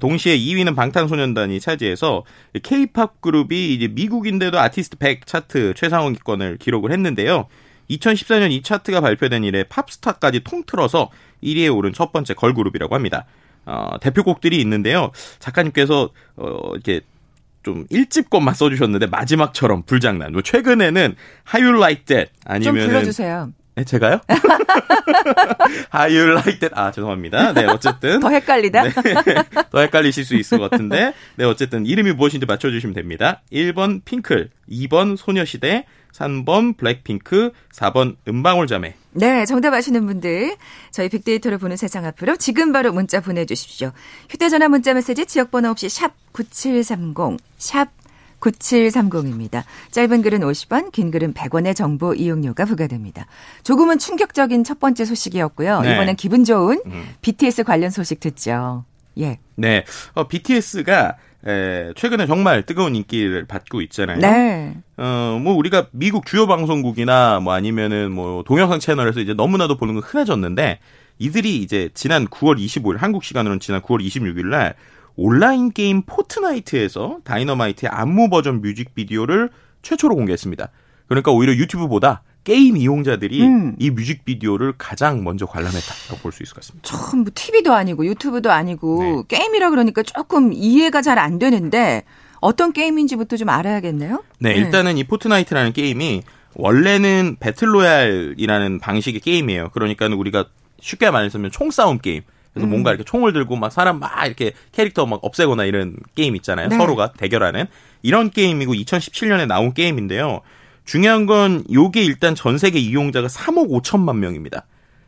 동시에 0.00 0.36
2위는 0.36 0.76
방탄소년단이 0.76 1.60
차지해서 1.60 2.24
K-팝 2.62 3.20
그룹이 3.20 3.74
이제 3.74 3.88
미국인데도 3.88 4.58
아티스트 4.58 4.98
100 4.98 5.26
차트 5.26 5.74
최상위권을 5.74 6.58
기록을 6.58 6.92
했는데요. 6.92 7.46
2014년 7.90 8.52
이 8.52 8.62
차트가 8.62 9.00
발표된 9.00 9.44
이래 9.44 9.64
팝스타까지 9.64 10.40
통틀어서 10.40 11.10
1위에 11.42 11.74
오른 11.74 11.92
첫 11.92 12.12
번째 12.12 12.34
걸그룹이라고 12.34 12.94
합니다. 12.94 13.24
어, 13.64 13.98
대표곡들이 14.00 14.60
있는데요. 14.60 15.10
작가님께서 15.38 16.10
어, 16.36 16.70
이렇게 16.74 17.00
좀 17.62 17.86
1집 17.86 18.30
것만 18.30 18.54
써주셨는데 18.54 19.06
마지막처럼 19.06 19.82
불장난. 19.82 20.32
뭐 20.32 20.42
최근에는 20.42 21.16
How 21.54 21.66
You 21.66 21.82
Like 21.82 22.04
That 22.04 22.30
아니면 22.44 22.74
좀 22.74 22.86
불러주세요. 22.86 23.52
네, 23.78 23.84
제가요? 23.84 24.18
How 25.94 26.10
you 26.10 26.32
like 26.32 26.58
that? 26.58 26.70
아, 26.74 26.90
죄송합니다. 26.90 27.52
네, 27.52 27.64
어쨌든. 27.66 28.18
더 28.20 28.28
헷갈리다? 28.28 28.82
네, 28.82 28.90
더 29.70 29.80
헷갈리실 29.80 30.24
수 30.24 30.34
있을 30.34 30.58
것 30.58 30.68
같은데. 30.68 31.14
네, 31.36 31.44
어쨌든 31.44 31.86
이름이 31.86 32.10
무엇인지 32.12 32.44
맞춰주시면 32.44 32.94
됩니다. 32.94 33.40
1번 33.52 34.04
핑클, 34.04 34.50
2번 34.68 35.16
소녀시대, 35.16 35.84
3번 36.12 36.76
블랙핑크, 36.76 37.52
4번 37.72 38.16
은방울자매. 38.26 38.94
네, 39.12 39.46
정답 39.46 39.74
아시는 39.74 40.06
분들 40.06 40.56
저희 40.90 41.08
빅데이터를 41.08 41.58
보는 41.58 41.76
세상 41.76 42.04
앞으로 42.04 42.34
지금 42.36 42.72
바로 42.72 42.92
문자 42.92 43.20
보내주십시오. 43.20 43.92
휴대전화 44.28 44.68
문자 44.68 44.92
메시지 44.92 45.24
지역번호 45.24 45.70
없이 45.70 45.88
샵 45.88 46.14
9730, 46.32 47.38
샵 47.58 47.90
9730입니다. 48.40 49.64
짧은 49.90 50.22
글은 50.22 50.40
50원, 50.40 50.92
긴 50.92 51.10
글은 51.10 51.34
100원의 51.34 51.74
정보 51.74 52.14
이용료가 52.14 52.64
부과됩니다. 52.64 53.26
조금은 53.62 53.98
충격적인 53.98 54.64
첫 54.64 54.78
번째 54.78 55.04
소식이었고요. 55.04 55.80
네. 55.80 55.94
이번엔 55.94 56.16
기분 56.16 56.44
좋은 56.44 56.80
음. 56.86 57.04
BTS 57.22 57.64
관련 57.64 57.90
소식 57.90 58.20
듣죠. 58.20 58.84
예. 59.18 59.38
네. 59.56 59.84
어, 60.14 60.28
BTS가 60.28 61.16
에, 61.46 61.92
최근에 61.94 62.26
정말 62.26 62.64
뜨거운 62.64 62.96
인기를 62.96 63.46
받고 63.46 63.80
있잖아요. 63.82 64.18
네. 64.18 64.74
어, 64.96 65.38
뭐 65.40 65.54
우리가 65.54 65.86
미국 65.92 66.26
주요 66.26 66.46
방송국이나 66.46 67.40
뭐 67.40 67.52
아니면은 67.52 68.10
뭐 68.10 68.42
동영상 68.42 68.80
채널에서 68.80 69.20
이제 69.20 69.34
너무나도 69.34 69.76
보는 69.76 69.94
건 69.94 70.02
흔해졌는데 70.02 70.80
이들이 71.18 71.58
이제 71.58 71.90
지난 71.94 72.26
9월 72.26 72.58
25일 72.58 72.98
한국 72.98 73.24
시간으로는 73.24 73.60
지난 73.60 73.80
9월 73.82 74.04
26일 74.04 74.46
날 74.46 74.74
온라인 75.22 75.72
게임 75.72 76.02
포트나이트에서 76.02 77.18
다이너마이트의 77.24 77.90
안무 77.92 78.30
버전 78.30 78.62
뮤직비디오를 78.62 79.50
최초로 79.82 80.14
공개했습니다. 80.14 80.68
그러니까 81.08 81.32
오히려 81.32 81.54
유튜브보다 81.54 82.22
게임 82.44 82.76
이용자들이 82.76 83.42
음. 83.42 83.74
이 83.80 83.90
뮤직비디오를 83.90 84.74
가장 84.78 85.24
먼저 85.24 85.44
관람했다고 85.44 86.20
볼 86.22 86.30
수 86.32 86.44
있을 86.44 86.54
것 86.54 86.60
같습니다. 86.62 86.88
참, 86.88 87.20
뭐, 87.20 87.32
TV도 87.34 87.74
아니고, 87.74 88.06
유튜브도 88.06 88.50
아니고, 88.52 89.02
네. 89.28 89.36
게임이라 89.36 89.70
그러니까 89.70 90.02
조금 90.04 90.52
이해가 90.52 91.02
잘 91.02 91.18
안 91.18 91.38
되는데, 91.40 92.04
어떤 92.40 92.72
게임인지부터 92.72 93.36
좀 93.36 93.48
알아야겠네요? 93.48 94.22
네, 94.38 94.54
일단은 94.54 94.96
이 94.96 95.04
포트나이트라는 95.04 95.72
게임이 95.72 96.22
원래는 96.54 97.36
배틀로얄이라는 97.40 98.78
방식의 98.78 99.20
게임이에요. 99.20 99.70
그러니까 99.74 100.06
우리가 100.06 100.46
쉽게 100.80 101.10
말해서면 101.10 101.50
총싸움 101.50 101.98
게임. 101.98 102.22
그래서 102.52 102.66
음. 102.66 102.70
뭔가 102.70 102.90
이렇게 102.90 103.04
총을 103.04 103.32
들고 103.32 103.56
막 103.56 103.70
사람 103.70 103.98
막 103.98 104.10
이렇게 104.26 104.52
캐릭터 104.72 105.06
막 105.06 105.20
없애거나 105.22 105.64
이런 105.64 105.96
게임 106.14 106.34
있잖아요. 106.36 106.68
네. 106.68 106.76
서로가 106.76 107.12
대결하는 107.12 107.66
이런 108.02 108.30
게임이고 108.30 108.72
2017년에 108.74 109.46
나온 109.46 109.74
게임인데요. 109.74 110.40
중요한 110.84 111.26
건 111.26 111.64
요게 111.72 112.02
일단 112.02 112.34
전 112.34 112.56
세계 112.58 112.78
이용자가 112.78 113.28
3억 113.28 113.70
5천만 113.82 114.16
명입니다. 114.16 114.64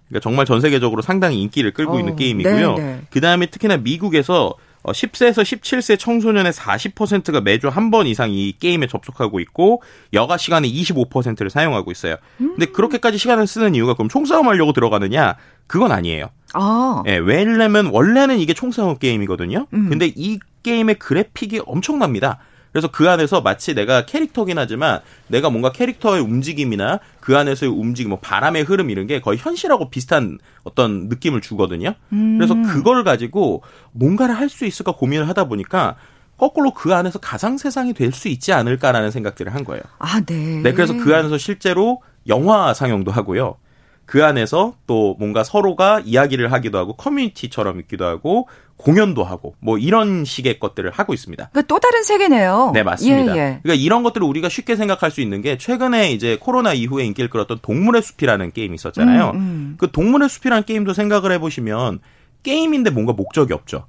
그러니까 0.09 0.23
정말 0.23 0.45
전 0.45 0.61
세계적으로 0.61 1.03
상당히 1.03 1.41
인기를 1.43 1.73
끌고 1.73 1.95
어, 1.97 1.99
있는 2.01 2.17
게임이고요. 2.17 2.75
네, 2.75 2.83
네. 2.83 3.01
그 3.11 3.21
다음에 3.21 3.47
특히나 3.47 3.79
미국에서 3.79 4.55
어, 4.83 4.93
10세에서 4.93 5.43
17세 5.43 5.99
청소년의 5.99 6.53
40%가 6.53 7.41
매주 7.43 7.69
한 7.69 7.91
번 7.91 8.07
이상 8.07 8.31
이 8.33 8.53
게임에 8.59 8.87
접속하고 8.87 9.41
있고 9.41 9.83
여가 10.13 10.37
시간의 10.37 10.73
25%를 10.73 11.51
사용하고 11.51 11.91
있어요. 11.93 12.17
근데 12.39 12.67
그렇게까지 12.67 13.19
시간을 13.19 13.47
쓰는 13.47 13.75
이유가 13.75 13.95
그럼 13.95 14.09
총싸움 14.09 14.49
하려고 14.49 14.73
들어가느냐? 14.73 15.37
그건 15.67 15.93
아니에요. 15.93 16.31
아, 16.55 17.03
예, 17.07 17.17
왜냐면 17.17 17.87
원래는 17.87 18.39
이게 18.39 18.55
총싸움 18.55 18.99
게임이거든요. 18.99 19.67
음. 19.73 19.89
근데 19.89 20.13
이 20.15 20.39
게임의 20.63 20.97
그래픽이 20.99 21.63
엄청납니다. 21.67 22.39
그래서 22.73 22.89
그 22.89 23.11
안에서 23.11 23.41
마치 23.41 23.75
내가 23.75 24.07
캐릭터긴 24.07 24.57
하지만 24.57 25.01
내가 25.27 25.51
뭔가 25.51 25.73
캐릭터의 25.73 26.23
움직임이나 26.23 27.01
그 27.19 27.37
안에서의 27.37 27.73
움직임, 27.73 28.11
뭐 28.11 28.21
바람의 28.21 28.63
흐름 28.63 28.91
이런 28.91 29.09
게 29.09 29.21
거의 29.21 29.39
현실하고 29.39 29.91
비슷한 29.91 30.39
어떤 30.63 31.09
느낌을 31.09 31.41
주거든요. 31.41 31.95
음. 32.13 32.39
그래서 32.39 32.55
그걸 32.55 33.03
가지고 33.03 33.63
뭔가를 33.93 34.37
할 34.37 34.49
수 34.49 34.67
있을까 34.67 34.93
고민을 34.93 35.29
하다 35.29 35.45
보니까 35.45 35.97
거꾸로 36.37 36.73
그 36.73 36.95
안에서 36.95 37.19
가상 37.19 37.59
세상이 37.59 37.93
될 37.93 38.13
수 38.13 38.29
있지 38.29 38.53
않을까라는 38.53 39.11
생각들을 39.11 39.53
한 39.53 39.65
거예요. 39.65 39.83
아, 39.99 40.21
네. 40.21 40.61
네, 40.63 40.73
그래서 40.73 40.95
그 40.95 41.15
안에서 41.15 41.39
실제로 41.39 42.03
영화 42.29 42.73
상영도 42.73 43.11
하고요. 43.11 43.57
그 44.11 44.25
안에서 44.25 44.75
또 44.89 45.15
뭔가 45.21 45.45
서로가 45.45 46.03
이야기를 46.05 46.51
하기도 46.51 46.79
하고 46.79 46.95
커뮤니티처럼 46.95 47.79
있기도 47.83 48.07
하고 48.07 48.49
공연도 48.75 49.23
하고 49.23 49.55
뭐 49.61 49.79
이런 49.79 50.25
식의 50.25 50.59
것들을 50.59 50.91
하고 50.91 51.15
있습니다. 51.15 51.51
그러니까 51.53 51.69
또 51.73 51.79
다른 51.79 52.03
세계네요. 52.03 52.73
네, 52.75 52.83
맞습니다. 52.83 53.37
예, 53.37 53.41
예. 53.41 53.61
그러니까 53.63 53.75
이런 53.75 54.03
것들을 54.03 54.27
우리가 54.27 54.49
쉽게 54.49 54.75
생각할 54.75 55.13
수 55.13 55.21
있는 55.21 55.43
게 55.43 55.59
최근에 55.59 56.11
이제 56.11 56.37
코로나 56.41 56.73
이후에 56.73 57.05
인기를 57.05 57.31
끌었던 57.31 57.61
동물의 57.63 58.03
숲이라는 58.03 58.51
게임이 58.51 58.75
있었잖아요. 58.75 59.31
음, 59.31 59.37
음. 59.37 59.75
그 59.79 59.93
동물의 59.93 60.29
숲이라는 60.29 60.65
게임도 60.65 60.93
생각을 60.93 61.31
해보시면 61.31 62.01
게임인데 62.43 62.91
뭔가 62.91 63.13
목적이 63.13 63.53
없죠. 63.53 63.87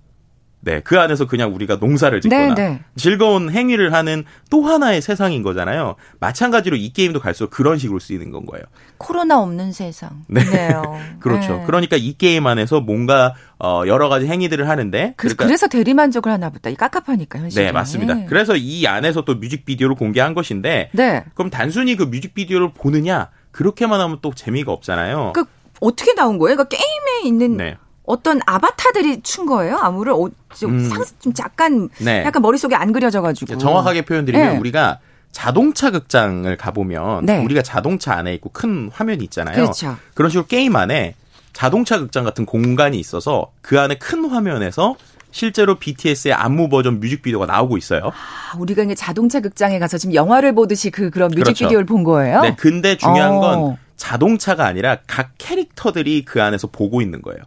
네, 0.64 0.80
그 0.82 1.00
안에서 1.00 1.26
그냥 1.26 1.54
우리가 1.56 1.78
농사를 1.78 2.22
짓거나 2.22 2.54
네, 2.54 2.70
네. 2.70 2.82
즐거운 2.96 3.50
행위를 3.50 3.94
하는 3.94 4.24
또 4.50 4.64
하나의 4.64 5.02
세상인 5.02 5.42
거잖아요. 5.42 5.96
마찬가지로 6.20 6.76
이 6.76 6.94
게임도 6.94 7.20
갈수록 7.20 7.50
그런 7.50 7.80
식으로 7.80 8.00
쓰이는 8.00 8.32
건 8.32 8.46
거예요. 8.46 8.64
코로나 8.98 9.42
없는 9.42 9.72
세상. 9.72 10.24
네. 10.28 10.42
그렇죠. 11.20 11.58
네. 11.58 11.64
그러니까 11.66 11.98
이 11.98 12.14
게임 12.14 12.46
안에서 12.46 12.80
뭔가 12.80 13.34
어 13.58 13.84
여러 13.88 14.08
가지 14.08 14.28
행위들을 14.28 14.70
하는데 14.70 15.14
그, 15.18 15.28
그러니까 15.28 15.48
래서 15.48 15.68
대리만족을 15.68 16.32
하나 16.32 16.50
보다. 16.50 16.70
이 16.70 16.76
깝깝하니까, 16.76 17.40
현실에. 17.40 17.66
네, 17.66 17.72
맞습니다. 17.72 18.26
그래서 18.28 18.56
이 18.56 18.86
안에서 18.86 19.24
또 19.26 19.36
뮤직비디오를 19.36 19.96
공개한 19.96 20.34
것인데 20.36 20.92
네. 20.94 21.26
그럼 21.34 21.50
단순히 21.50 21.96
그 21.96 22.04
뮤직비디오를 22.04 22.74
보느냐 22.74 23.30
그렇게만 23.52 24.00
하면 24.00 24.20
또 24.22 24.34
재미가 24.34 24.72
없잖아요. 24.72 25.34
그, 25.34 25.46
어떻게 25.80 26.14
나온 26.14 26.38
거예요? 26.38 26.56
그러니까 26.56 26.78
게임에 26.78 27.28
있는 27.28 27.58
네. 27.58 27.78
어떤 28.12 28.42
아바타들이 28.46 29.22
춘 29.22 29.46
거예요? 29.46 29.78
아무를 29.78 30.12
어, 30.12 30.30
좀, 30.54 30.74
음. 30.74 30.90
상, 30.90 31.04
좀 31.20 31.32
약간 31.40 31.90
네. 32.00 32.24
약간 32.26 32.42
머릿속에 32.42 32.76
안 32.76 32.92
그려져가지고 32.92 33.58
정확하게 33.58 34.02
표현드리면 34.02 34.54
네. 34.54 34.58
우리가 34.58 35.00
자동차 35.32 35.92
극장을 35.92 36.58
가보면 36.58 37.26
네. 37.26 37.42
우리가 37.42 37.62
자동차 37.62 38.16
안에 38.16 38.34
있고 38.34 38.50
큰 38.50 38.92
화면이 38.94 39.24
있잖아요. 39.24 39.56
그렇죠. 39.56 39.96
런 40.16 40.30
식으로 40.30 40.46
게임 40.46 40.76
안에 40.76 41.16
자동차 41.54 42.00
극장 42.00 42.26
같은 42.26 42.46
공간이 42.46 43.00
있어서 43.00 43.52
그 43.62 43.80
안에 43.80 43.96
큰 43.96 44.26
화면에서 44.26 44.96
실제로 45.32 45.76
BTS의 45.76 46.34
안무 46.34 46.68
버전 46.68 47.00
뮤직비디오가 47.00 47.46
나오고 47.46 47.78
있어요. 47.78 48.08
아, 48.08 48.58
우리가 48.58 48.84
이제 48.84 48.94
자동차 48.94 49.40
극장에 49.40 49.80
가서 49.80 49.98
지금 49.98 50.14
영화를 50.14 50.54
보듯이 50.54 50.92
그 50.92 51.10
그런 51.10 51.32
그렇죠. 51.32 51.52
뮤직비디오를 51.52 51.86
본 51.86 52.04
거예요? 52.04 52.42
네, 52.42 52.56
근데 52.58 52.98
중요한 52.98 53.36
어. 53.36 53.40
건 53.40 53.78
자동차가 53.96 54.66
아니라 54.66 54.98
각 55.08 55.32
캐릭터들이 55.38 56.26
그 56.26 56.44
안에서 56.44 56.68
보고 56.68 57.02
있는 57.02 57.22
거예요. 57.22 57.40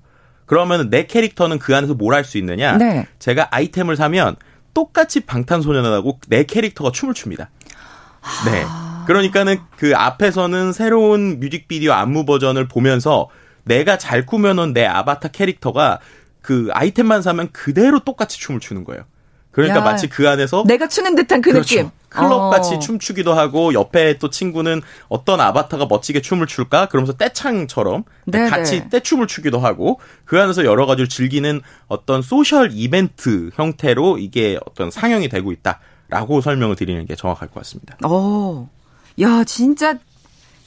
그러면 0.47 0.91
내 0.91 1.07
캐릭터는 1.07 1.59
그 1.59 1.75
안에서 1.77 1.95
뭘 1.95 2.15
할 2.15 2.25
수 2.25 2.39
있느냐? 2.39 2.77
네. 2.77 3.07
제가 3.19 3.49
아이템을 3.51 3.97
사면 3.97 4.37
똑같이 4.75 5.21
방탄소년단하고 5.21 6.19
내 6.29 6.45
캐릭터가 6.45 6.91
춤을 6.93 7.15
춥니다. 7.15 7.51
네. 8.47 8.65
그러니까는 9.07 9.59
그 9.77 9.93
앞에서는 9.95 10.73
새로운 10.73 11.39
뮤직비디오 11.41 11.93
안무 11.93 12.25
버전을 12.25 12.69
보면서 12.69 13.29
내가 13.65 13.99
잘 13.99 14.27
꾸며놓은 14.27 14.73
내 14.73 14.85
아바타 14.87 15.29
캐릭터가 15.29 16.01
그 16.41 16.69
아이템만 16.73 17.23
사면 17.23 17.51
그대로 17.53 18.01
똑같이 18.01 18.39
춤을 18.39 18.61
추는 18.61 18.85
거예요. 18.85 19.05
그러니까 19.51 19.79
야. 19.81 19.83
마치 19.85 20.09
그 20.09 20.29
안에서 20.29 20.65
내가 20.67 20.89
추는 20.89 21.15
듯한 21.15 21.41
그 21.41 21.53
그렇죠. 21.53 21.77
느낌. 21.77 21.91
클럽 22.15 22.51
같이 22.51 22.75
어. 22.75 22.79
춤추기도 22.79 23.35
하고 23.35 23.75
옆에 23.75 24.19
또 24.19 24.31
친구는 24.31 24.83
어떤 25.09 25.41
아바타가 25.41 25.87
멋지게 25.87 26.21
춤을 26.21 26.47
출까? 26.47 26.87
그러면서 26.87 27.13
떼창처럼 27.15 28.05
네네. 28.27 28.51
같이 28.51 28.89
떼춤을 28.89 29.27
추기도 29.27 29.59
하고 29.59 30.01
그 30.25 30.41
안에서 30.41 30.65
여러 30.65 30.87
가지를 30.87 31.09
즐기는 31.09 31.61
어떤 31.89 32.23
소셜 32.23 32.71
이벤트 32.73 33.51
형태로 33.55 34.19
이게 34.19 34.59
어떤 34.67 34.91
상영이 34.91 35.29
되고 35.29 35.53
있다라고 35.53 36.41
설명을 36.41 36.77
드리는 36.77 37.05
게 37.07 37.17
정확할 37.17 37.49
것 37.49 37.55
같습니다. 37.61 37.97
어. 38.05 38.69
야, 39.21 39.45
진짜 39.45 39.97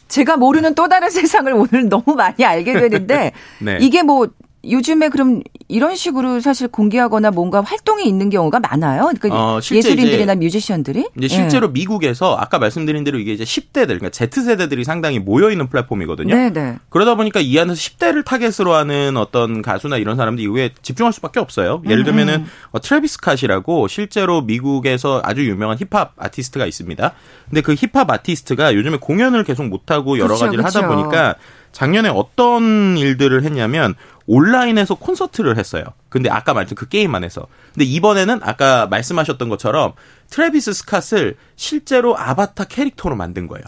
제가 0.07 0.37
모르는 0.37 0.75
또 0.75 0.87
다른 0.87 1.09
세상을 1.11 1.51
오늘 1.53 1.89
너무 1.89 2.15
많이 2.15 2.43
알게 2.43 2.73
되는데 2.73 3.31
네. 3.59 3.77
이게 3.81 4.03
뭐 4.03 4.27
요즘에 4.65 5.09
그럼 5.09 5.41
이런 5.67 5.95
식으로 5.95 6.39
사실 6.39 6.67
공개하거나 6.67 7.31
뭔가 7.31 7.61
활동이 7.61 8.05
있는 8.05 8.29
경우가 8.29 8.59
많아요. 8.59 9.11
그러니까 9.19 9.29
어, 9.33 9.59
예술인들이나 9.59 10.33
이제 10.33 10.39
뮤지션들이 10.39 11.07
이제 11.17 11.27
실제로 11.27 11.69
미국에서 11.69 12.35
아까 12.35 12.57
말씀드린 12.57 13.03
대로 13.03 13.19
이게 13.19 13.33
이제 13.33 13.43
10대들, 13.43 13.87
그러니까 13.99 14.09
Z세대들이 14.09 14.83
상당히 14.83 15.19
모여있는 15.19 15.67
플랫폼이거든요. 15.69 16.35
네, 16.35 16.51
네. 16.51 16.75
그러다 16.89 17.15
보니까 17.15 17.39
이 17.39 17.57
안에서 17.57 17.75
10대를 17.75 18.25
타겟으로 18.25 18.73
하는 18.73 19.15
어떤 19.15 19.61
가수나 19.61 19.97
이런 19.97 20.15
사람들 20.15 20.43
이후에 20.43 20.71
집중할 20.81 21.13
수밖에 21.13 21.39
없어요. 21.39 21.81
예를 21.87 22.03
들면은 22.03 22.45
어, 22.71 22.81
트래비스 22.81 23.19
스캇이라고 23.19 23.87
실제로 23.87 24.41
미국에서 24.41 25.21
아주 25.23 25.47
유명한 25.47 25.77
힙합 25.77 26.13
아티스트가 26.17 26.65
있습니다. 26.65 27.13
근데 27.49 27.61
그 27.61 27.75
힙합 27.75 28.09
아티스트가 28.09 28.73
요즘에 28.73 28.97
공연을 28.97 29.43
계속 29.43 29.65
못하고 29.67 30.17
여러 30.17 30.33
그쵸, 30.33 30.45
가지를 30.45 30.65
하다 30.65 30.81
그쵸. 30.81 30.93
보니까 30.93 31.35
작년에 31.71 32.09
어떤 32.09 32.97
일들을 32.97 33.43
했냐면 33.43 33.93
온라인에서 34.27 34.95
콘서트를 34.95 35.57
했어요. 35.57 35.83
근데 36.09 36.29
아까 36.29 36.53
말했던 36.53 36.75
그 36.75 36.87
게임 36.87 37.15
안에서. 37.15 37.47
근데 37.73 37.85
이번에는 37.85 38.39
아까 38.43 38.85
말씀하셨던 38.87 39.49
것처럼 39.49 39.93
트래비스 40.29 40.71
스캇을 40.71 41.35
실제로 41.55 42.17
아바타 42.17 42.65
캐릭터로 42.65 43.15
만든 43.15 43.47
거예요. 43.47 43.63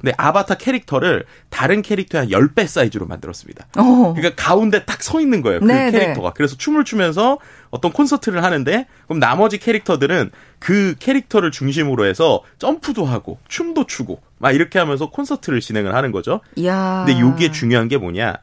근데 0.00 0.14
아바타 0.18 0.56
캐릭터를 0.56 1.24
다른 1.48 1.80
캐릭터의 1.80 2.30
한 2.30 2.40
10배 2.48 2.66
사이즈로 2.66 3.06
만들었습니다. 3.06 3.66
어. 3.78 4.12
그러니까 4.14 4.34
가운데 4.36 4.84
딱 4.84 5.02
서 5.02 5.20
있는 5.20 5.40
거예요. 5.42 5.60
그 5.60 5.64
네, 5.66 5.90
캐릭터가. 5.90 6.32
그래서 6.32 6.56
춤을 6.56 6.84
추면서 6.84 7.38
어떤 7.70 7.90
콘서트를 7.92 8.42
하는데 8.44 8.86
그럼 9.06 9.18
나머지 9.18 9.58
캐릭터들은 9.58 10.30
그 10.58 10.94
캐릭터를 10.98 11.50
중심으로 11.50 12.06
해서 12.06 12.42
점프도 12.58 13.04
하고 13.04 13.38
춤도 13.48 13.86
추고 13.86 14.20
막 14.38 14.52
이렇게 14.52 14.78
하면서 14.78 15.10
콘서트를 15.10 15.60
진행을 15.60 15.94
하는 15.94 16.10
거죠. 16.12 16.40
야. 16.64 17.04
근데 17.06 17.20
여기에 17.20 17.50
중요한 17.50 17.88
게 17.88 17.96
뭐냐? 17.98 18.36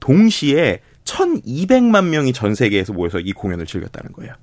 동시에 0.00 0.80
1200만 1.06 2.06
명이 2.06 2.32
전 2.32 2.54
세계에서 2.54 2.92
모여서 2.92 3.18
이 3.18 3.32
공연을 3.32 3.64
즐겼다는 3.64 4.12
거예요. 4.12 4.34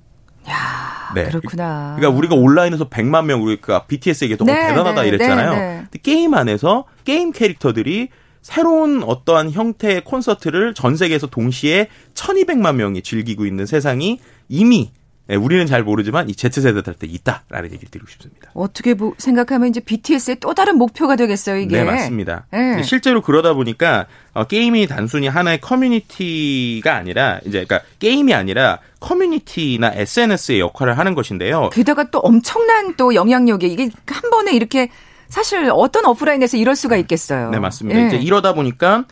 야, 0.48 1.12
네. 1.14 1.24
그렇구나. 1.24 1.94
그러니까 1.96 2.18
우리가 2.18 2.34
온라인에서 2.34 2.88
100만 2.88 3.26
명 3.26 3.42
우리가 3.42 3.86
BTS 3.86 4.24
얘기 4.24 4.36
너무 4.36 4.50
네, 4.50 4.68
대단하다 4.68 5.02
네, 5.02 5.08
이랬잖아요. 5.08 5.50
네, 5.52 5.58
네. 5.58 5.76
근데 5.84 5.98
게임 6.02 6.34
안에서 6.34 6.84
게임 7.04 7.32
캐릭터들이 7.32 8.08
새로운 8.42 9.02
어떠한 9.02 9.52
형태의 9.52 10.04
콘서트를 10.04 10.74
전 10.74 10.96
세계에서 10.96 11.28
동시에 11.28 11.88
1200만 12.12 12.74
명이 12.74 13.02
즐기고 13.02 13.46
있는 13.46 13.64
세상이 13.64 14.18
이미 14.48 14.92
예, 15.30 15.36
우리는 15.36 15.64
잘 15.66 15.82
모르지만 15.82 16.28
이 16.28 16.34
Z세대들한테 16.34 17.06
있다라는 17.06 17.72
얘기를 17.72 17.90
드리고 17.90 18.10
싶습니다. 18.10 18.50
어떻게 18.52 18.92
보, 18.94 19.14
생각하면 19.16 19.68
이제 19.68 19.80
BTS의 19.80 20.36
또 20.40 20.52
다른 20.52 20.76
목표가 20.76 21.16
되겠어요, 21.16 21.56
이게. 21.56 21.78
네, 21.78 21.84
맞습니다. 21.84 22.46
네. 22.52 22.82
실제로 22.82 23.22
그러다 23.22 23.54
보니까 23.54 24.06
어, 24.34 24.44
게임이 24.44 24.86
단순히 24.86 25.28
하나의 25.28 25.62
커뮤니티가 25.62 26.94
아니라 26.94 27.40
이제 27.46 27.64
그러니까 27.64 27.80
게임이 28.00 28.34
아니라 28.34 28.80
커뮤니티나 29.00 29.92
SNS의 29.94 30.60
역할을 30.60 30.98
하는 30.98 31.14
것인데요. 31.14 31.70
게다가 31.70 32.04
또 32.10 32.18
엄청난 32.18 32.94
또 32.96 33.14
영향력이 33.14 33.66
이게 33.66 33.88
한 34.06 34.30
번에 34.30 34.52
이렇게 34.52 34.90
사실 35.28 35.70
어떤 35.72 36.04
오프라인에서 36.04 36.58
이럴 36.58 36.76
수가 36.76 36.96
있겠어요. 36.96 37.50
네, 37.50 37.58
맞습니다. 37.58 37.98
예. 37.98 38.06
이제 38.08 38.16
이러다 38.16 38.52
보니까 38.52 39.04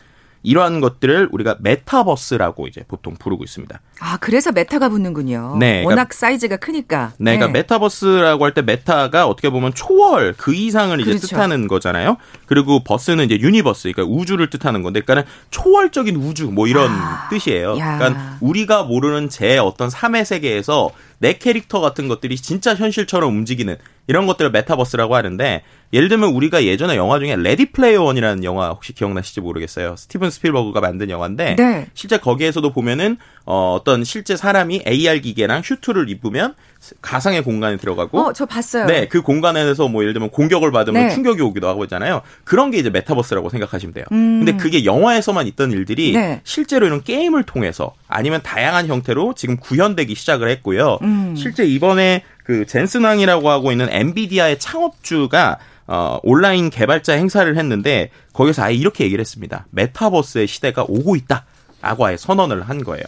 이러한 0.43 0.81
것들을 0.81 1.29
우리가 1.31 1.55
메타버스라고 1.61 2.67
이제 2.67 2.83
보통 2.87 3.15
부르고 3.17 3.43
있습니다. 3.43 3.79
아, 4.01 4.17
그래서 4.17 4.51
메타가 4.51 4.89
붙는군요. 4.89 5.55
네, 5.59 5.83
그러니까- 5.83 5.89
워낙 5.89 6.13
사이즈가 6.13 6.57
크니까. 6.57 7.13
네, 7.17 7.37
그러니까 7.37 7.47
메타버스라고 7.57 8.43
할 8.45 8.53
때 8.53 8.61
메타가 8.61 9.25
어떻게 9.27 9.49
보면 9.49 9.73
초월 9.73 10.33
그 10.37 10.53
이상을 10.53 10.99
이제 10.99 11.11
그렇죠. 11.11 11.27
뜻하는 11.27 11.67
거잖아요. 11.67 12.17
그리고 12.45 12.83
버스는 12.83 13.25
이제 13.25 13.39
유니버스, 13.39 13.91
그러니까 13.93 14.03
우주를 14.15 14.49
뜻하는 14.49 14.83
건데, 14.83 14.99
그러니까는 15.01 15.23
초월적인 15.49 16.15
우주 16.17 16.51
뭐 16.51 16.67
이런 16.67 16.91
뜻이에요. 17.29 17.75
아, 17.75 17.79
야. 17.79 17.97
그러니까 17.97 18.37
우리가 18.41 18.83
모르는 18.83 19.29
제 19.29 19.57
어떤 19.57 19.89
삶의 19.89 20.25
세계에서 20.25 20.91
내 21.19 21.33
캐릭터 21.37 21.79
같은 21.79 22.07
것들이 22.09 22.35
진짜 22.35 22.75
현실처럼 22.75 23.29
움직이는 23.33 23.77
이런 24.07 24.27
것들을 24.27 24.51
메타버스라고 24.51 25.15
하는데 25.15 25.63
예를 25.93 26.09
들면 26.09 26.31
우리가 26.31 26.63
예전에 26.63 26.95
영화 26.95 27.19
중에 27.19 27.35
레디 27.35 27.71
플레이어 27.71 28.01
원이라는 28.03 28.43
영화 28.43 28.69
혹시 28.69 28.93
기억나실지 28.93 29.41
모르겠어요. 29.41 29.95
스티븐 29.95 30.31
스필버그가 30.31 30.81
만든 30.81 31.09
영화인데 31.09 31.55
네. 31.55 31.87
실제 31.93 32.17
거기에서도 32.17 32.73
보면은 32.73 33.17
어, 33.45 33.77
어떤 33.79 34.03
실제 34.03 34.35
사람이 34.35 34.83
AR 34.87 35.21
기계랑 35.21 35.61
슈트를 35.61 36.09
입으면 36.09 36.55
가상의 37.01 37.43
공간에 37.43 37.77
들어가고 37.77 38.19
어, 38.19 38.33
저 38.33 38.45
봤어요. 38.45 38.85
네, 38.87 39.07
그 39.07 39.21
공간에서 39.21 39.87
뭐 39.87 40.01
예를 40.01 40.13
들면 40.13 40.31
공격을 40.31 40.71
받으면 40.71 41.07
네. 41.07 41.13
충격이 41.13 41.41
오기도 41.41 41.67
하고 41.67 41.83
있잖아요. 41.83 42.21
그런 42.43 42.71
게 42.71 42.79
이제 42.79 42.89
메타버스라고 42.89 43.49
생각하시면 43.49 43.93
돼요. 43.93 44.05
음. 44.11 44.43
근데 44.43 44.57
그게 44.57 44.85
영화에서만 44.85 45.47
있던 45.47 45.71
일들이 45.71 46.13
네. 46.13 46.41
실제로 46.43 46.87
이런 46.87 47.03
게임을 47.03 47.43
통해서 47.43 47.93
아니면 48.07 48.41
다양한 48.41 48.87
형태로 48.87 49.33
지금 49.35 49.57
구현되기 49.57 50.15
시작을 50.15 50.49
했고요. 50.49 50.97
음. 51.03 51.35
실제 51.37 51.65
이번에 51.65 52.23
그 52.43 52.65
젠슨 52.65 53.00
황이라고 53.00 53.49
하고 53.49 53.71
있는 53.71 53.87
엔비디아의 53.89 54.59
창업주가 54.59 55.57
어, 55.87 56.19
온라인 56.23 56.69
개발자 56.69 57.13
행사를 57.13 57.55
했는데 57.57 58.09
거기서 58.33 58.63
아예 58.63 58.73
이렇게 58.75 59.03
얘기를 59.03 59.21
했습니다. 59.21 59.65
메타버스의 59.71 60.47
시대가 60.47 60.83
오고 60.87 61.15
있다. 61.15 61.45
라고 61.81 62.05
아예 62.05 62.15
선언을 62.17 62.69
한 62.69 62.83
거예요. 62.83 63.03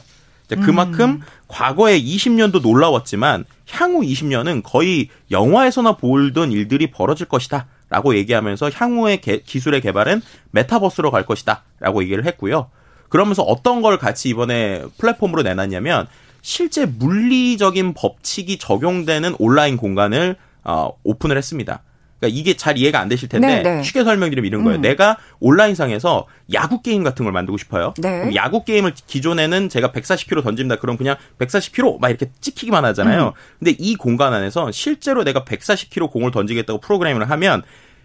이제 0.45 0.56
그만큼 0.58 1.21
과거에 1.48 2.00
20년도 2.00 2.62
놀라웠지만 2.62 3.45
향후 3.71 4.02
20년은 4.02 4.62
거의 4.63 5.10
영화에서나 5.32 5.93
보던 5.98 6.52
일들이 6.52 6.91
벌어질 6.91 7.28
것이다. 7.28 7.67
라고 7.89 8.15
얘기하면서 8.15 8.71
향후의 8.74 9.21
개- 9.21 9.39
기술의 9.41 9.80
개발은 9.82 10.21
메타버스로 10.52 11.12
갈 11.12 11.26
것이다. 11.26 11.63
라고 11.80 12.04
얘기를 12.04 12.26
했고요. 12.26 12.69
그러면서 13.10 13.43
어떤 13.43 13.82
걸 13.82 13.98
같이 13.98 14.28
이번에 14.30 14.84
플랫폼으로 14.98 15.43
내놨냐면 15.43 16.08
실제 16.46 16.86
물리적인 16.86 17.96
법칙이 17.96 18.60
적용되는 18.60 19.36
온라인 19.40 19.78
공간을 19.78 20.36
어, 20.64 20.92
오픈을 21.04 21.38
했습니다. 21.38 21.82
그러니까 22.20 22.40
이게 22.40 22.56
잘 22.56 22.78
이해가 22.78 23.00
안 23.00 23.10
되실 23.10 23.28
텐데 23.28 23.64
네, 23.64 23.64
네. 23.64 23.84
쉽게 23.84 24.04
설명드리면 24.04 24.48
이런 24.48 24.64
거예요. 24.64 24.80
내가 24.80 25.18
온라인상에서 25.40 26.28
야구 26.54 26.84
게임 26.84 27.04
같은 27.04 27.26
걸 27.26 27.34
만들고 27.34 27.58
싶어요. 27.58 27.96
네. 27.98 28.20
그럼 28.20 28.36
야구 28.36 28.64
게임을 28.64 28.94
기존에는 29.08 29.70
제가 29.70 29.92
140km 29.92 30.44
던집니다. 30.44 30.80
그럼 30.80 30.98
그냥 30.98 31.16
140km 31.40 32.00
막 32.00 32.10
이렇게 32.10 32.30
찍히기만 32.40 32.86
하잖아요. 32.86 33.34
근데 33.58 33.76
이 33.80 33.96
공간 33.96 34.36
안에서 34.36 34.72
실제로 34.72 35.24
내가 35.24 35.46
140km 35.46 36.12
공을 36.12 36.30
던지겠다고 36.30 36.80
프로그램을 36.80 37.28
하면 37.32 37.64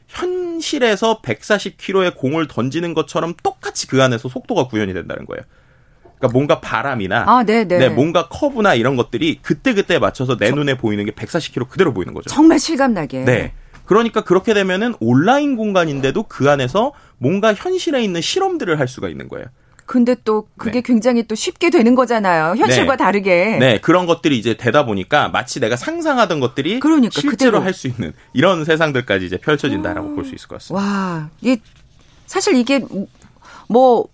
현실에서 0.09 1.20
140km의 1.20 2.16
공을 2.16 2.48
던지는 2.48 2.94
것처럼 2.94 3.35
똑같이 3.42 3.87
그 3.87 4.03
안에서 4.03 4.31
속도가 4.31 4.68
구현이 4.68 4.94
된다는 4.94 5.26
거예요. 5.26 5.42
그러니까 6.20 6.28
뭔가 6.33 6.61
바람이나 6.61 7.24
아, 7.26 7.42
네, 7.44 7.66
네. 7.66 7.88
뭔가 7.88 8.28
커브나 8.28 8.74
이런 8.74 8.94
것들이 8.96 9.38
그때 9.42 9.72
그때 9.72 9.98
맞춰서 9.98 10.37
내 10.37 10.50
눈에 10.50 10.76
보이는 10.76 11.04
게 11.06 11.12
140km 11.12 11.68
그대로 11.68 11.94
보이는 11.94 12.12
거죠. 12.12 12.28
정말 12.28 12.59
실감나게. 12.59 13.24
네. 13.24 13.52
그러니까 13.87 14.20
그렇게 14.20 14.54
되면은 14.54 14.94
온라인 15.00 15.56
공간인데도 15.56 16.24
그 16.24 16.48
안에서 16.50 16.92
뭔가 17.18 17.54
현실에 17.54 18.04
있는 18.04 18.20
실험들을 18.20 18.78
할 18.78 18.87
수가 18.87 19.09
있는 19.09 19.28
거예요. 19.28 19.46
근데 19.87 20.14
또 20.24 20.46
그게 20.56 20.74
네. 20.74 20.83
굉장히 20.83 21.24
또 21.24 21.35
쉽게 21.35 21.70
되는 21.70 21.96
거잖아요. 21.96 22.54
현실과 22.56 22.92
네. 22.96 23.04
다르게. 23.04 23.56
네, 23.59 23.80
그런 23.80 24.06
것들이 24.06 24.38
이제 24.38 24.54
되다 24.56 24.85
보니까 24.85 25.28
마치 25.30 25.59
내가 25.59 25.74
상상하던 25.74 26.38
것들이 26.38 26.78
그러니까, 26.78 27.20
실제로. 27.20 27.61
할 27.61 27.72
수 27.74 27.88
있는 27.88 28.12
이런 28.33 28.64
세상들까지 28.64 29.26
이제 29.26 29.37
펼쳐진다라고 29.38 30.14
볼 30.14 30.24
수 30.24 30.35
있을 30.37 30.46
것 30.46 30.59
같습니다. 30.61 30.87
와, 30.87 31.30
이게 31.40 31.61
사실 32.26 32.54
이게 32.54 32.85
뭐 33.68 34.06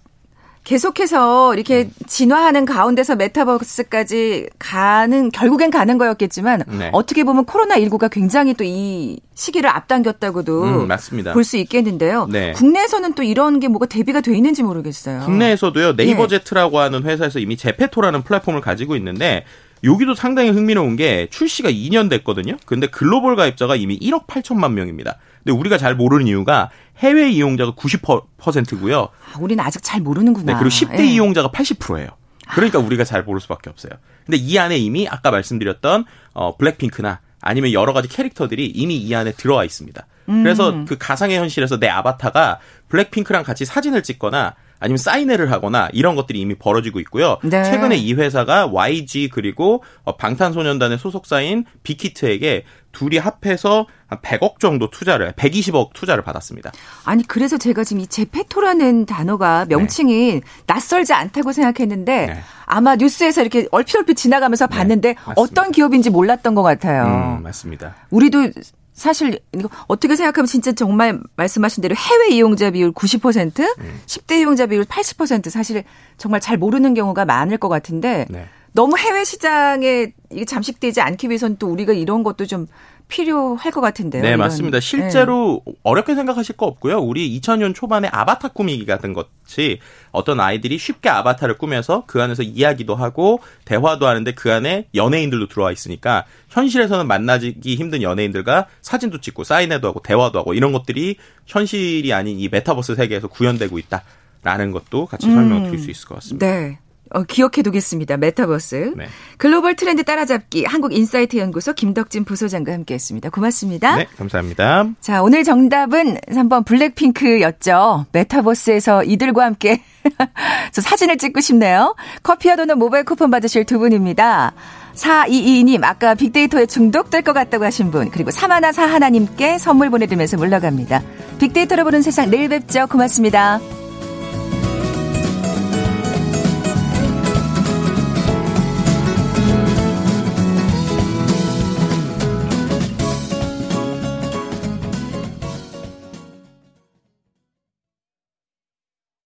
계속해서 0.67 1.55
이렇게 1.55 1.85
음. 1.85 1.91
진화하는 2.09 2.65
가운데서 2.65 3.15
메타버스까지 3.15 4.49
가는 4.59 5.31
결국엔 5.31 5.71
가는 5.71 5.97
거였겠지만 5.97 6.65
네. 6.77 6.91
어떻게 6.93 7.23
보면 7.23 7.45
코로나 7.45 7.77
19가 7.77 8.11
굉장히 8.11 8.53
또 8.55 8.65
이 8.67 9.21
시기를 9.37 9.71
앞당겼다고도 9.71 10.65
음, 10.65 10.89
맞습니다. 10.89 11.33
볼 11.33 11.45
수 11.45 11.57
있겠는데요. 11.59 12.27
네. 12.33 12.51
국내에서는 12.53 13.13
또 13.13 13.23
이런 13.23 13.61
게 13.61 13.69
뭐가 13.69 13.87
대비가 13.87 14.21
돼 14.21 14.35
있는지 14.35 14.65
모르겠어요. 14.65 15.21
국내에서도요 15.21 15.89
예. 15.91 15.97
네이버 15.97 16.27
제트라고 16.27 16.81
하는 16.81 17.05
회사에서 17.05 17.39
이미 17.39 17.57
제페토라는 17.57 18.23
플랫폼을 18.23 18.61
가지고 18.61 18.97
있는데 18.97 19.45
여기도 19.85 20.17
상당히 20.17 20.51
흥미로운 20.51 20.97
게 20.97 21.29
출시가 21.31 21.71
2년 21.71 22.11
됐거든요. 22.11 22.57
근데 22.65 22.89
글로벌 22.89 23.37
가입자가 23.37 23.77
이미 23.77 23.97
1억 24.01 24.27
8천만 24.27 24.73
명입니다. 24.73 25.19
근데 25.47 25.57
우리가 25.57 25.79
잘 25.79 25.95
모르는 25.95 26.27
이유가 26.27 26.71
해외 26.99 27.31
이용자가 27.31 27.73
90%고요. 27.75 29.03
아, 29.03 29.39
우리는 29.39 29.65
아직 29.65 29.81
잘 29.81 30.01
모르는구나. 30.01 30.55
네, 30.55 30.59
그리고 30.59 30.75
10대 30.75 30.99
예. 30.99 31.05
이용자가 31.05 31.51
80%예요. 31.51 32.09
그러니까 32.49 32.81
우리가 32.81 33.05
잘 33.05 33.23
모를 33.23 33.41
수밖에 33.41 33.71
없어요. 33.71 33.93
근데 34.25 34.39
이 34.39 34.59
안에 34.59 34.77
이미 34.77 35.07
아까 35.09 35.31
말씀드렸던 35.31 36.05
어 36.33 36.57
블랙핑크나 36.57 37.21
아니면 37.41 37.73
여러 37.73 37.93
가지 37.93 38.09
캐릭터들이 38.09 38.67
이미 38.67 38.97
이 38.97 39.15
안에 39.15 39.33
들어와 39.33 39.65
있습니다. 39.65 40.05
그래서 40.27 40.71
음. 40.71 40.85
그 40.87 40.99
가상의 40.99 41.39
현실에서 41.39 41.79
내 41.79 41.89
아바타가 41.89 42.59
블랙핑크랑 42.89 43.45
같이 43.45 43.65
사진을 43.65 44.03
찍거나 44.03 44.57
아니면 44.79 44.99
사인회를 44.99 45.51
하거나 45.53 45.89
이런 45.93 46.17
것들이 46.17 46.41
이미 46.41 46.55
벌어지고 46.55 47.01
있고요. 47.01 47.39
네. 47.43 47.65
최근에 47.65 47.97
이 47.97 48.15
회사가 48.15 48.67
YG 48.67 49.31
그리고 49.33 49.83
어, 50.05 50.17
방탄소년단의 50.17 50.99
소속사인 50.99 51.65
빅히트에게 51.83 52.65
둘이 52.93 53.19
합해서 53.19 53.87
한 54.09 54.19
100억 54.21 54.61
정도 54.61 54.89
투자를 54.89 55.33
120억 55.33 55.93
투자를 55.93 56.23
받았습니다. 56.23 56.73
아니 57.05 57.27
그래서 57.27 57.59
제가 57.59 57.83
지금 57.85 58.03
이 58.03 58.07
제페토라는 58.07 59.07
단어가 59.07 59.67
명칭이 59.69 60.43
낯설지 60.67 61.13
않다고 61.13 61.53
생각했는데 61.53 62.27
네. 62.27 62.41
아마 62.67 62.95
뉴스에서 62.97 63.41
이렇게 63.41 63.67
얼핏얼핏 63.71 64.17
지나가면서 64.17 64.69
봤는데 64.69 65.15
맞습니다. 65.15 65.35
어떤 65.41 65.73
기업인지 65.73 66.11
몰랐던 66.11 66.55
것 66.55 66.63
같아요. 66.63 67.39
음, 67.39 67.43
맞습니다. 67.43 67.97
우리도 68.11 68.51
사실 68.93 69.41
이거 69.53 69.69
어떻게 69.89 70.17
생각하면 70.17 70.47
진짜 70.47 70.73
정말 70.73 71.21
말씀하신 71.37 71.83
대로 71.83 71.95
해외 71.95 72.29
이용자 72.29 72.71
비율 72.71 72.93
90%, 72.93 73.61
음. 73.61 74.01
10대 74.07 74.41
이용자 74.41 74.67
비율 74.67 74.85
80% 74.85 75.51
사실 75.51 75.85
정말 76.17 76.41
잘 76.41 76.57
모르는 76.57 76.95
경우가 76.95 77.25
많을 77.27 77.59
것 77.59 77.69
같은데 77.69 78.27
네. 78.31 78.47
너무 78.73 78.97
해외 78.99 79.25
시장에 79.25 80.13
이게 80.31 80.45
잠식되지 80.45 81.01
않기 81.01 81.29
위해서는 81.29 81.57
또 81.59 81.67
우리가 81.69 81.93
이런 81.93 82.23
것도 82.23 82.47
좀 82.47 82.67
필요할 83.09 83.71
것 83.73 83.81
같은데요. 83.81 84.23
네, 84.23 84.29
이런. 84.29 84.41
맞습니다. 84.41 84.81
실제로 84.81 85.63
어렵게 85.83 86.15
생각하실 86.15 86.57
거 86.57 86.67
없고요. 86.67 86.99
우리 86.99 87.39
2000년 87.39 87.75
초반에 87.75 88.09
아바타 88.09 88.49
꾸미기 88.49 88.85
같은 88.85 89.13
것이 89.13 89.79
어떤 90.11 90.41
아이들이 90.41 90.77
쉽게 90.77 91.09
아바타를 91.09 91.57
꾸며서 91.57 92.05
그 92.07 92.21
안에서 92.21 92.43
이야기도 92.43 92.97
하고 92.97 93.41
대화도 93.65 94.07
하는데 94.07 94.33
그 94.33 94.53
안에 94.53 94.89
연예인들도 94.95 95.49
들어와 95.49 95.71
있으니까 95.71 96.25
현실에서는 96.49 97.07
만나기 97.07 97.77
힘든 97.77 98.03
연예인들과 98.03 98.67
사진도 98.83 99.21
찍고 99.21 99.45
사인회도 99.45 99.87
하고 99.87 100.01
대화도 100.03 100.39
하고 100.39 100.55
이런 100.55 100.73
것들이 100.73 101.17
현실이 101.47 102.13
아닌 102.13 102.41
이 102.41 102.49
메타버스 102.49 102.97
세계에서 102.97 103.29
구현되고 103.29 103.79
있다 103.79 104.03
라는 104.43 104.73
것도 104.73 105.07
같이 105.07 105.27
설명을 105.27 105.71
드릴 105.71 105.79
수 105.81 105.91
있을 105.91 106.09
것 106.09 106.17
같습니다. 106.17 106.47
네. 106.47 106.79
어, 107.11 107.23
기억해 107.23 107.63
두겠습니다. 107.63 108.17
메타버스. 108.17 108.95
네. 108.97 109.07
글로벌 109.39 109.77
트렌드 109.77 110.03
따라잡기 110.05 110.65
한국인사이트 110.65 111.37
연구소 111.37 111.73
김덕진 111.73 112.25
부소장과 112.25 112.73
함께했습니다. 112.73 113.31
고맙습니다. 113.31 113.97
네, 113.97 114.07
감사합니다. 114.17 114.89
자, 115.01 115.23
오늘 115.23 115.45
정답은 115.45 116.17
3번 116.29 116.65
블랙핑크였죠. 116.65 118.07
메타버스에서 118.13 119.05
이들과 119.05 119.45
함께 119.45 119.83
저 120.73 120.81
사진을 120.81 121.19
찍고 121.19 121.41
싶네요. 121.41 121.95
커피와 122.23 122.57
도넛 122.57 122.77
모바일 122.79 123.05
쿠폰 123.05 123.31
받으실 123.31 123.65
두 123.65 123.79
분입니다. 123.79 124.53
4222님, 124.95 125.85
아까 125.85 126.15
빅데이터에 126.15 126.67
중독될 126.67 127.23
것 127.23 127.33
같다고 127.35 127.65
하신 127.65 127.91
분, 127.91 128.11
그리고 128.11 128.31
사마나 128.31 128.73
사하나님께 128.73 129.59
선물 129.59 129.91
보내드리면서 129.91 130.39
물러갑니다. 130.39 131.03
빅데이터로 131.39 131.85
보는 131.85 132.03
세상 132.03 132.31
내일 132.31 132.49
뵙죠. 132.49 132.87
고맙습니다. 132.87 133.61